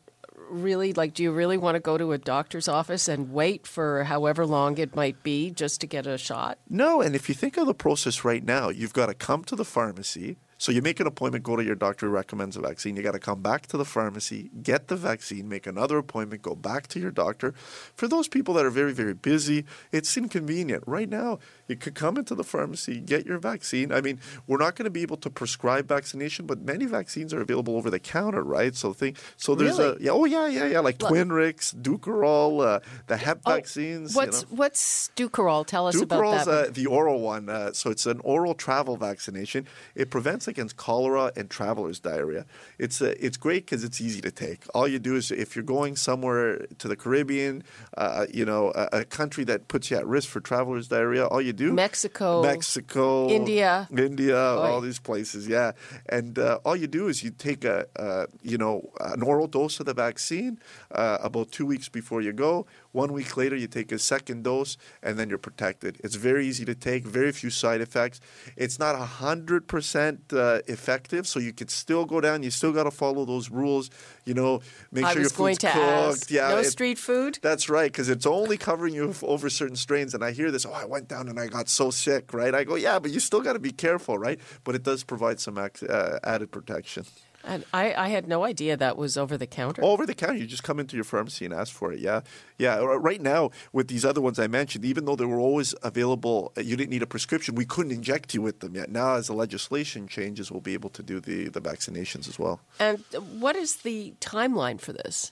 really 0.50 0.94
like? 0.94 1.14
Do 1.14 1.24
you 1.24 1.32
really 1.32 1.58
want 1.58 1.76
to 1.76 1.80
go 1.80 1.98
to 1.98 2.12
a 2.12 2.18
doctor's 2.18 2.68
office 2.68 3.08
and 3.08 3.32
wait 3.32 3.68
for 3.68 4.04
however 4.04 4.46
long 4.46 4.78
it 4.78 4.96
might 4.96 5.22
be 5.24 5.52
just 5.52 5.82
to 5.82 5.88
get 5.88 6.08
a 6.08 6.18
shot? 6.18 6.60
No, 6.70 7.02
and 7.02 7.16
if 7.16 7.30
you 7.30 7.36
think 7.36 7.58
of 7.58 7.68
the 7.68 7.74
process 7.74 8.24
right 8.24 8.44
now, 8.44 8.70
you've 8.70 8.94
got 8.94 9.08
to 9.08 9.14
come 9.14 9.44
to 9.46 9.56
the 9.56 9.66
pharmacy. 9.66 10.38
So 10.62 10.74
you 10.74 10.82
make 10.82 11.00
an 11.00 11.08
appointment, 11.08 11.46
go 11.46 11.56
to 11.56 11.64
your 11.64 11.74
doctor 11.76 12.08
who 12.08 12.12
recommends 12.12 12.58
a 12.58 12.60
vaccine. 12.60 12.98
You 12.98 13.02
got 13.02 13.14
to 13.14 13.20
come 13.20 13.42
back 13.42 13.66
to 13.68 13.78
the 13.78 13.86
pharmacy, 13.86 14.52
get 14.62 14.90
the 14.90 14.98
vaccine, 14.98 15.48
make 15.48 15.66
another 15.66 15.98
appointment, 15.98 16.42
go 16.42 16.54
back 16.54 16.88
to 16.88 17.00
your 17.00 17.12
doctor. 17.12 17.54
For 17.96 18.10
those 18.10 18.28
people 18.28 18.54
that 18.56 18.66
are 18.66 18.70
very, 18.70 18.92
very 18.92 19.14
busy, 19.14 19.64
it's 19.94 20.18
inconvenient. 20.18 20.84
Right 20.86 21.08
now, 21.08 21.40
you 21.70 21.78
could 21.78 21.96
come 21.96 22.18
into 22.18 22.36
the 22.36 22.44
pharmacy, 22.44 23.00
get 23.00 23.26
your 23.26 23.38
vaccine. 23.40 23.94
I 23.94 24.02
mean, 24.02 24.20
we're 24.48 24.58
not 24.58 24.76
going 24.76 24.84
to 24.84 24.90
be 24.92 25.02
able 25.02 25.16
to 25.18 25.30
prescribe 25.30 25.88
vaccination, 25.88 26.46
but 26.46 26.60
many 26.60 26.86
vaccines 26.86 27.34
are 27.34 27.40
available 27.40 27.78
over 27.78 27.90
the 27.90 28.00
counter, 28.00 28.44
right? 28.44 28.76
So 28.76 28.92
think, 28.92 29.16
so 29.38 29.56
there's 29.56 29.80
Really? 29.80 29.96
a 29.96 30.00
yeah, 30.02 30.12
oh 30.12 30.26
yeah, 30.26 30.48
yeah, 30.50 30.66
yeah, 30.66 30.80
like 30.82 31.02
Like- 31.02 31.14
Twinrix, 31.14 31.74
Dukoral, 31.74 32.66
uh, 32.66 32.80
the 33.08 33.16
Hep 33.16 33.40
Oh, 33.46 33.54
vaccines. 33.56 34.12
you 34.14 34.18
What's 34.18 34.42
know. 34.44 34.48
what's 34.58 35.10
Dukoral? 35.16 35.66
Tell 35.66 35.88
us 35.88 35.96
about 36.02 36.22
Dukoral's 36.22 36.46
that. 36.48 36.68
uh, 36.68 36.72
the 36.74 36.86
oral 36.88 37.22
one. 37.22 37.48
Uh, 37.48 37.72
so 37.72 37.90
it's 37.92 38.06
an 38.06 38.20
oral 38.26 38.54
travel 38.56 38.98
vaccination. 38.98 39.66
It 39.96 40.10
prevents 40.10 40.49
against 40.50 40.78
cholera 40.78 41.32
and 41.36 41.50
traveler's 41.50 42.00
diarrhea. 42.00 42.46
It's 42.78 43.02
uh, 43.02 43.16
it's 43.20 43.38
great 43.38 43.66
because 43.66 43.84
it's 43.84 44.02
easy 44.02 44.22
to 44.22 44.32
take. 44.32 44.64
All 44.74 44.88
you 44.88 45.00
do 45.00 45.16
is 45.16 45.32
if 45.32 45.56
you're 45.56 45.64
going 45.64 45.96
somewhere 45.96 46.66
to 46.78 46.88
the 46.88 46.96
Caribbean, 46.96 47.64
uh, 47.98 48.26
you 48.34 48.46
know, 48.46 48.72
a, 48.76 49.00
a 49.02 49.06
country 49.06 49.44
that 49.46 49.68
puts 49.68 49.92
you 49.92 49.98
at 49.98 50.06
risk 50.06 50.30
for 50.30 50.40
traveler's 50.40 50.88
diarrhea, 50.88 51.26
all 51.26 51.42
you 51.42 51.54
do 51.54 51.74
Mexico, 51.74 52.42
Mexico, 52.42 53.30
India. 53.30 53.88
India, 53.96 54.38
all 54.38 54.82
these 54.82 55.00
places, 55.00 55.48
yeah. 55.48 55.72
And 56.08 56.38
uh, 56.38 56.60
all 56.66 56.76
you 56.76 56.88
do 56.88 57.08
is 57.08 57.24
you 57.24 57.32
take 57.32 57.64
a, 57.64 57.86
uh, 57.96 58.26
you 58.42 58.58
know, 58.58 58.90
an 59.00 59.22
oral 59.22 59.48
dose 59.48 59.80
of 59.80 59.86
the 59.86 59.94
vaccine 59.94 60.60
uh, 60.92 61.18
about 61.22 61.52
two 61.52 61.66
weeks 61.66 61.90
before 61.90 62.22
you 62.22 62.34
go. 62.34 62.66
One 62.92 63.14
week 63.14 63.38
later, 63.38 63.56
you 63.56 63.68
take 63.68 63.92
a 63.92 64.00
second 64.00 64.44
dose, 64.44 64.76
and 65.04 65.18
then 65.20 65.30
you're 65.30 65.38
protected. 65.38 66.02
It's 66.04 66.16
very 66.16 66.48
easy 66.48 66.66
to 66.66 66.74
take, 66.74 67.06
very 67.06 67.32
few 67.32 67.50
side 67.50 67.82
effects. 67.82 68.20
It's 68.58 68.80
not 68.80 68.96
hundred 68.98 69.68
percent 69.68 70.34
uh, 70.34 70.62
effective, 70.68 71.28
so 71.28 71.40
you 71.40 71.54
could 71.54 71.70
still 71.70 72.06
go 72.06 72.20
down. 72.20 72.42
You 72.42 72.50
still 72.52 72.72
got 72.74 72.84
to 72.86 72.92
follow 72.92 73.26
those 73.26 73.50
rules. 73.52 73.90
You 74.26 74.34
know, 74.34 74.62
make 74.92 75.06
I 75.06 75.14
sure 75.14 75.22
your 75.22 75.30
food's 75.30 75.60
cooked. 75.60 75.76
ask. 75.76 76.32
Yeah, 76.32 76.50
no 76.50 76.58
it- 76.58 76.66
street 76.66 76.98
food. 76.98 77.40
that's 77.42 77.70
right, 77.70 77.92
because 77.92 78.10
it's 78.10 78.26
only 78.26 78.58
covering 78.58 78.94
you 78.96 79.14
over 79.24 79.50
certain 79.50 79.76
strains. 79.76 80.14
And 80.14 80.24
I 80.24 80.32
hear 80.32 80.50
this, 80.52 80.66
oh, 80.66 80.74
I 80.74 80.86
went 80.86 81.08
down 81.08 81.28
and 81.30 81.40
I 81.40 81.48
got 81.48 81.70
so 81.70 81.92
sick, 81.92 82.34
right? 82.34 82.54
I 82.56 82.64
go, 82.64 82.76
yeah, 82.76 82.98
but 83.00 83.12
you 83.12 83.20
still 83.20 83.42
got 83.42 83.54
to 83.54 83.60
be 83.60 83.72
careful, 83.72 84.18
right? 84.18 84.40
But 84.64 84.76
it 84.76 84.84
does 84.84 85.04
provide 85.04 85.40
some 85.40 85.58
ac- 85.58 85.88
uh, 85.88 86.20
added 86.24 86.52
protection. 86.52 87.06
And 87.44 87.64
I, 87.74 87.94
I 87.94 88.08
had 88.10 88.28
no 88.28 88.44
idea 88.44 88.76
that 88.78 88.98
was 88.98 89.18
over 89.18 89.38
the 89.38 89.48
counter. 89.48 89.84
Over 89.84 90.06
the 90.06 90.14
counter, 90.14 90.36
you 90.36 90.46
just 90.46 90.64
come 90.64 90.80
into 90.80 90.96
your 90.96 91.06
pharmacy 91.06 91.46
and 91.46 91.54
ask 91.54 91.74
for 91.74 91.94
it. 91.94 92.00
Yeah, 92.00 92.22
yeah. 92.58 92.78
Right 92.80 93.22
now, 93.22 93.52
with 93.72 93.88
these 93.88 94.04
other 94.04 94.22
ones 94.22 94.40
I 94.40 94.48
mentioned, 94.48 94.84
even 94.86 95.06
though 95.06 95.16
they 95.16 95.26
were 95.26 95.40
always 95.40 95.74
available, 95.82 96.52
uh, 96.58 96.62
you 96.62 96.76
didn't 96.76 96.90
need 96.90 97.04
a 97.04 97.08
prescription. 97.08 97.56
We 97.56 97.66
couldn't 97.66 97.92
inject 97.92 98.34
you 98.34 98.42
with 98.42 98.60
them 98.60 98.76
yet. 98.76 98.90
Now, 98.90 99.16
as 99.16 99.28
the 99.28 99.34
legislation 99.34 100.08
changes, 100.08 100.52
we'll 100.52 100.62
be 100.62 100.74
able 100.74 100.90
to 100.92 101.04
do 101.04 101.20
the 101.20 101.50
the 101.50 101.62
vaccinations 101.62 102.28
as 102.28 102.38
well. 102.38 102.60
And 102.80 103.04
what 103.40 103.56
is 103.56 103.78
the 103.78 104.14
timeline 104.20 104.80
for 104.80 104.94
this? 104.94 105.32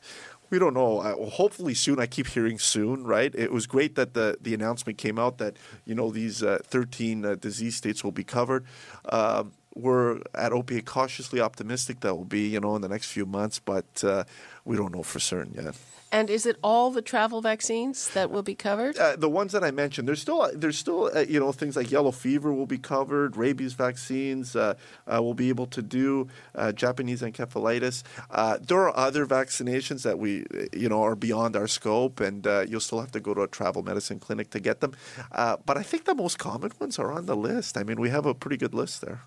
We 0.50 0.60
don't 0.60 0.74
know. 0.74 1.00
Uh, 1.00 1.16
well, 1.18 1.30
hopefully 1.30 1.74
soon. 1.74 2.00
I 2.00 2.06
keep 2.06 2.28
hearing 2.28 2.58
soon, 2.58 3.04
right? 3.04 3.34
It 3.36 3.52
was 3.52 3.68
great 3.68 3.96
that 3.96 4.14
the, 4.14 4.38
the 4.40 4.54
announcement 4.54 4.98
came 4.98 5.20
out 5.20 5.40
that 5.40 5.58
you 5.86 5.94
know 5.94 6.10
these 6.10 6.42
uh, 6.42 6.60
13 6.64 7.26
uh, 7.26 7.36
disease 7.36 7.76
states 7.76 8.04
will 8.04 8.14
be 8.14 8.24
covered. 8.24 8.66
Um, 9.10 9.52
we're 9.78 10.22
at 10.34 10.52
OPA 10.52 10.86
cautiously 10.86 11.40
optimistic 11.40 12.00
that 12.02 12.16
will 12.16 12.26
be 12.26 12.48
you 12.48 12.60
know 12.60 12.76
in 12.76 12.82
the 12.82 12.90
next 12.90 13.12
few 13.12 13.26
months, 13.26 13.60
but 13.60 14.04
uh, 14.04 14.24
we 14.66 14.76
don't 14.76 14.94
know 14.94 15.04
for 15.04 15.20
certain 15.20 15.54
yet. 15.54 15.76
And 16.12 16.30
is 16.30 16.46
it 16.46 16.58
all 16.64 16.92
the 16.92 17.02
travel 17.02 17.42
vaccines 17.42 18.10
that 18.14 18.32
will 18.32 18.44
be 18.44 18.56
covered? 18.56 18.98
Uh, 18.98 19.16
the 19.16 19.30
ones 19.30 19.52
that 19.52 19.64
I 19.64 19.72
mentioned, 19.72 20.08
there's 20.08 20.22
still 20.22 20.50
there's 20.54 20.78
still 20.78 21.12
uh, 21.14 21.26
you 21.28 21.40
know 21.40 21.52
things 21.52 21.76
like 21.76 21.92
yellow 21.92 22.12
fever 22.12 22.54
will 22.54 22.66
be 22.66 22.78
covered, 22.78 23.36
rabies 23.36 23.74
vaccines 23.74 24.56
uh, 24.56 24.76
uh, 25.06 25.22
will 25.22 25.34
be 25.34 25.50
able 25.50 25.68
to 25.68 25.82
do, 25.82 26.28
uh, 26.56 26.72
Japanese 26.72 27.22
encephalitis. 27.22 28.04
Uh, 28.32 28.58
there 28.62 28.80
are 28.80 28.96
other 28.98 29.26
vaccinations 29.26 30.04
that 30.04 30.18
we 30.18 30.46
you 30.74 30.88
know 30.88 31.04
are 31.04 31.16
beyond 31.16 31.56
our 31.56 31.68
scope, 31.68 32.20
and 32.20 32.48
uh, 32.48 32.66
you'll 32.68 32.80
still 32.80 33.02
have 33.02 33.12
to 33.12 33.20
go 33.20 33.34
to 33.34 33.42
a 33.42 33.48
travel 33.48 33.84
medicine 33.84 34.20
clinic 34.20 34.50
to 34.52 34.60
get 34.60 34.80
them. 34.80 34.94
Uh, 35.32 35.58
but 35.66 35.78
I 35.78 35.84
think 35.84 36.06
the 36.06 36.16
most 36.16 36.40
common 36.40 36.72
ones 36.80 36.98
are 37.00 37.12
on 37.12 37.26
the 37.26 37.36
list. 37.36 37.78
I 37.78 37.84
mean, 37.84 38.00
we 38.00 38.10
have 38.10 38.26
a 38.26 38.34
pretty 38.34 38.58
good 38.58 38.74
list 38.74 39.02
there. 39.02 39.22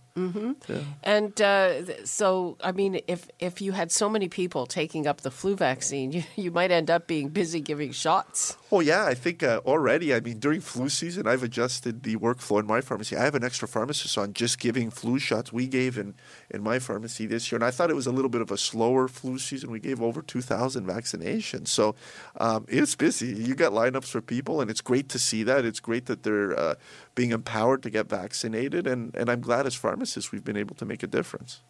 And 1.03 1.41
uh, 1.41 1.83
th- 1.87 2.07
so, 2.07 2.57
I 2.63 2.73
mean, 2.73 3.01
if 3.07 3.29
if 3.39 3.61
you 3.61 3.73
had 3.73 3.93
so 3.93 4.09
many 4.09 4.29
people 4.29 4.67
taking 4.67 5.07
up 5.07 5.21
the 5.21 5.31
flu 5.31 5.57
vaccine, 5.57 6.13
you, 6.17 6.23
you 6.37 6.51
might 6.51 6.70
end 6.73 6.91
up 6.91 7.07
being 7.07 7.29
busy 7.29 7.61
giving 7.61 7.93
shots. 7.93 8.57
Oh 8.73 8.81
yeah, 8.81 9.05
I 9.05 9.15
think 9.15 9.43
uh, 9.43 9.61
already. 9.67 10.15
I 10.15 10.21
mean, 10.21 10.39
during 10.39 10.61
flu 10.61 10.89
season, 10.89 11.27
I've 11.27 11.43
adjusted 11.43 12.03
the 12.03 12.17
workflow 12.17 12.61
in 12.61 12.67
my 12.67 12.81
pharmacy. 12.81 13.17
I 13.17 13.25
have 13.25 13.35
an 13.35 13.45
extra 13.45 13.67
pharmacist 13.67 14.17
on 14.17 14.33
just 14.33 14.59
giving 14.59 14.91
flu 14.91 15.19
shots. 15.19 15.53
We 15.53 15.67
gave 15.67 15.99
in 15.99 16.15
in 16.51 16.63
my 16.63 16.79
pharmacy 16.79 17.27
this 17.27 17.51
year, 17.51 17.57
and 17.57 17.65
I 17.65 17.71
thought 17.71 17.91
it 17.91 17.97
was 17.97 18.07
a 18.07 18.13
little 18.13 18.29
bit 18.29 18.41
of 18.41 18.51
a 18.51 18.59
slower 18.59 19.09
flu 19.09 19.39
season. 19.39 19.71
We 19.71 19.81
gave 19.81 20.01
over 20.01 20.23
two 20.23 20.41
thousand 20.41 20.87
vaccinations, 20.87 21.69
so 21.69 21.95
um, 22.39 22.67
it's 22.69 22.95
busy. 22.95 23.29
You 23.29 23.55
got 23.55 23.73
lineups 23.73 24.11
for 24.11 24.21
people, 24.21 24.61
and 24.61 24.71
it's 24.71 24.81
great 24.81 25.09
to 25.11 25.19
see 25.19 25.43
that. 25.45 25.65
It's 25.65 25.81
great 25.81 26.07
that 26.07 26.23
they're 26.23 26.59
uh, 26.59 26.75
being 27.15 27.33
empowered 27.33 27.83
to 27.83 27.91
get 27.91 28.09
vaccinated, 28.09 28.87
and 28.87 29.15
and 29.17 29.29
I'm 29.29 29.41
glad 29.41 29.67
as 29.67 29.75
pharmacists 29.75 30.33
we've 30.33 30.45
been 30.45 30.57
able 30.57 30.77
to 30.77 30.85
make 30.85 31.03
a 31.03 31.09
difference. 31.09 31.63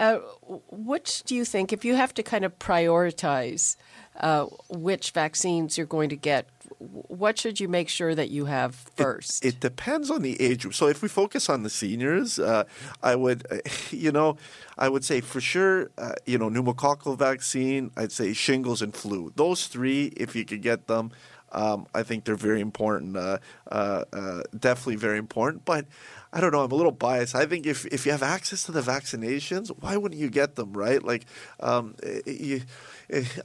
Uh, 0.00 0.18
which 0.70 1.22
do 1.24 1.34
you 1.34 1.44
think, 1.44 1.72
if 1.72 1.84
you 1.84 1.94
have 1.94 2.14
to 2.14 2.22
kind 2.22 2.42
of 2.44 2.58
prioritize 2.58 3.76
uh, 4.18 4.46
which 4.70 5.10
vaccines 5.10 5.76
you're 5.76 5.86
going 5.86 6.08
to 6.08 6.16
get, 6.16 6.48
what 6.78 7.38
should 7.38 7.60
you 7.60 7.68
make 7.68 7.90
sure 7.90 8.14
that 8.14 8.30
you 8.30 8.46
have 8.46 8.74
first? 8.74 9.44
It 9.44 9.60
depends 9.60 10.10
on 10.10 10.22
the 10.22 10.40
age 10.40 10.62
group. 10.62 10.72
So 10.72 10.88
if 10.88 11.02
we 11.02 11.08
focus 11.08 11.50
on 11.50 11.64
the 11.64 11.68
seniors, 11.68 12.38
uh, 12.38 12.64
I 13.02 13.14
would, 13.14 13.46
uh, 13.50 13.58
you 13.90 14.10
know, 14.10 14.38
I 14.78 14.88
would 14.88 15.04
say 15.04 15.20
for 15.20 15.40
sure, 15.40 15.90
uh, 15.98 16.14
you 16.24 16.38
know, 16.38 16.48
pneumococcal 16.48 17.18
vaccine. 17.18 17.90
I'd 17.94 18.12
say 18.12 18.32
shingles 18.32 18.80
and 18.80 18.94
flu. 18.94 19.32
Those 19.36 19.66
three, 19.66 20.06
if 20.16 20.34
you 20.34 20.46
could 20.46 20.62
get 20.62 20.86
them, 20.86 21.12
um, 21.52 21.86
I 21.94 22.02
think 22.02 22.24
they're 22.24 22.36
very 22.36 22.60
important. 22.60 23.16
Uh, 23.16 23.38
uh, 23.70 24.04
uh, 24.12 24.42
definitely 24.58 24.96
very 24.96 25.18
important. 25.18 25.64
But 25.64 25.86
I 26.32 26.40
don't 26.40 26.52
know. 26.52 26.62
I'm 26.62 26.70
a 26.70 26.74
little 26.74 26.92
biased. 26.92 27.34
I 27.34 27.46
think 27.46 27.66
if 27.66 27.86
if 27.86 28.06
you 28.06 28.12
have 28.12 28.22
access 28.22 28.64
to 28.64 28.72
the 28.72 28.82
vaccinations, 28.82 29.68
why 29.80 29.96
wouldn't 29.96 30.20
you 30.20 30.30
get 30.30 30.54
them? 30.54 30.72
Right? 30.72 31.02
Like, 31.02 31.26
um, 31.58 31.96
eh, 32.02 32.20
you, 32.26 32.56
eh, 32.56 32.60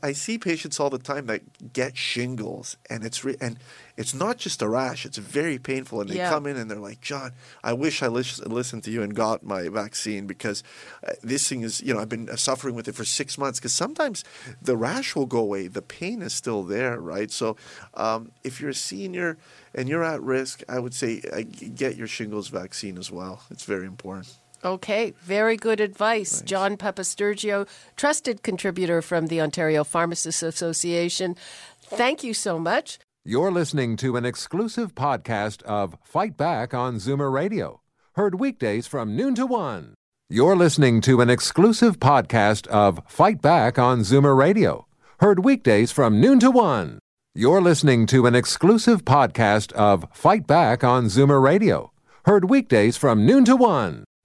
I 0.03 0.11
see 0.13 0.37
patients 0.37 0.79
all 0.79 0.89
the 0.89 0.99
time 0.99 1.25
that 1.27 1.73
get 1.73 1.97
shingles, 1.97 2.77
and 2.89 3.03
it's 3.03 3.23
re- 3.23 3.37
and 3.41 3.57
it's 3.97 4.13
not 4.13 4.37
just 4.37 4.61
a 4.61 4.67
rash; 4.67 5.05
it's 5.05 5.17
very 5.17 5.57
painful. 5.57 6.01
And 6.01 6.09
they 6.09 6.17
Yeah. 6.17 6.29
come 6.29 6.45
in 6.45 6.55
and 6.57 6.69
they're 6.69 6.77
like, 6.77 7.01
"John, 7.01 7.31
I 7.63 7.73
wish 7.73 8.03
I 8.03 8.07
lis- 8.07 8.39
listened 8.45 8.83
to 8.83 8.91
you 8.91 9.01
and 9.01 9.15
got 9.15 9.43
my 9.43 9.67
vaccine 9.69 10.27
because 10.27 10.61
uh, 11.07 11.13
this 11.23 11.47
thing 11.49 11.61
is, 11.63 11.81
you 11.81 11.93
know, 11.93 11.99
I've 11.99 12.09
been 12.09 12.29
uh, 12.29 12.35
suffering 12.35 12.75
with 12.75 12.87
it 12.87 12.95
for 12.95 13.05
six 13.05 13.37
months." 13.37 13.59
Because 13.59 13.73
sometimes 13.73 14.23
the 14.61 14.77
rash 14.77 15.15
will 15.15 15.25
go 15.25 15.39
away, 15.39 15.67
the 15.67 15.81
pain 15.81 16.21
is 16.21 16.33
still 16.33 16.63
there, 16.63 16.99
right? 16.99 17.31
So, 17.31 17.55
um, 17.95 18.31
if 18.43 18.61
you're 18.61 18.69
a 18.71 18.75
senior 18.75 19.37
and 19.73 19.89
you're 19.89 20.03
at 20.03 20.21
risk, 20.21 20.61
I 20.69 20.79
would 20.79 20.93
say 20.93 21.21
uh, 21.33 21.41
get 21.73 21.95
your 21.95 22.07
shingles 22.07 22.49
vaccine 22.49 22.97
as 22.97 23.11
well. 23.11 23.41
It's 23.49 23.63
very 23.65 23.85
important. 23.87 24.37
Okay, 24.63 25.13
very 25.21 25.57
good 25.57 25.79
advice. 25.79 26.41
John 26.41 26.77
Papastergiou, 26.77 27.67
trusted 27.95 28.41
contributor 28.43 29.01
from 29.01 29.27
the 29.27 29.41
Ontario 29.41 29.83
Pharmacists 29.83 30.41
Association. 30.41 31.35
Thank 31.83 32.23
you 32.23 32.33
so 32.33 32.57
much. 32.57 32.99
You're 33.23 33.51
listening 33.51 33.97
to 33.97 34.17
an 34.17 34.25
exclusive 34.25 34.93
podcast 34.95 35.61
of 35.63 35.97
Fight 36.03 36.37
Back 36.37 36.73
on 36.73 36.95
Zoomer 36.97 37.31
Radio, 37.31 37.81
heard 38.13 38.39
weekdays 38.39 38.87
from 38.87 39.15
noon 39.15 39.35
to 39.35 39.45
one. 39.45 39.95
You're 40.29 40.55
listening 40.55 41.01
to 41.01 41.21
an 41.21 41.29
exclusive 41.29 41.99
podcast 41.99 42.67
of 42.67 42.99
Fight 43.07 43.41
Back 43.41 43.77
on 43.77 43.99
Zoomer 43.99 44.35
Radio, 44.35 44.87
heard 45.19 45.43
weekdays 45.43 45.91
from 45.91 46.19
noon 46.19 46.39
to 46.39 46.49
one. 46.51 46.99
You're 47.35 47.61
listening 47.61 48.05
to 48.07 48.25
an 48.25 48.33
exclusive 48.35 49.03
podcast 49.05 49.71
of 49.73 50.07
Fight 50.13 50.47
Back 50.47 50.83
on 50.83 51.05
Zoomer 51.05 51.41
Radio, 51.41 51.91
heard 52.25 52.49
weekdays 52.49 52.97
from 52.97 53.25
noon 53.25 53.45
to 53.45 53.55
one. 53.55 54.03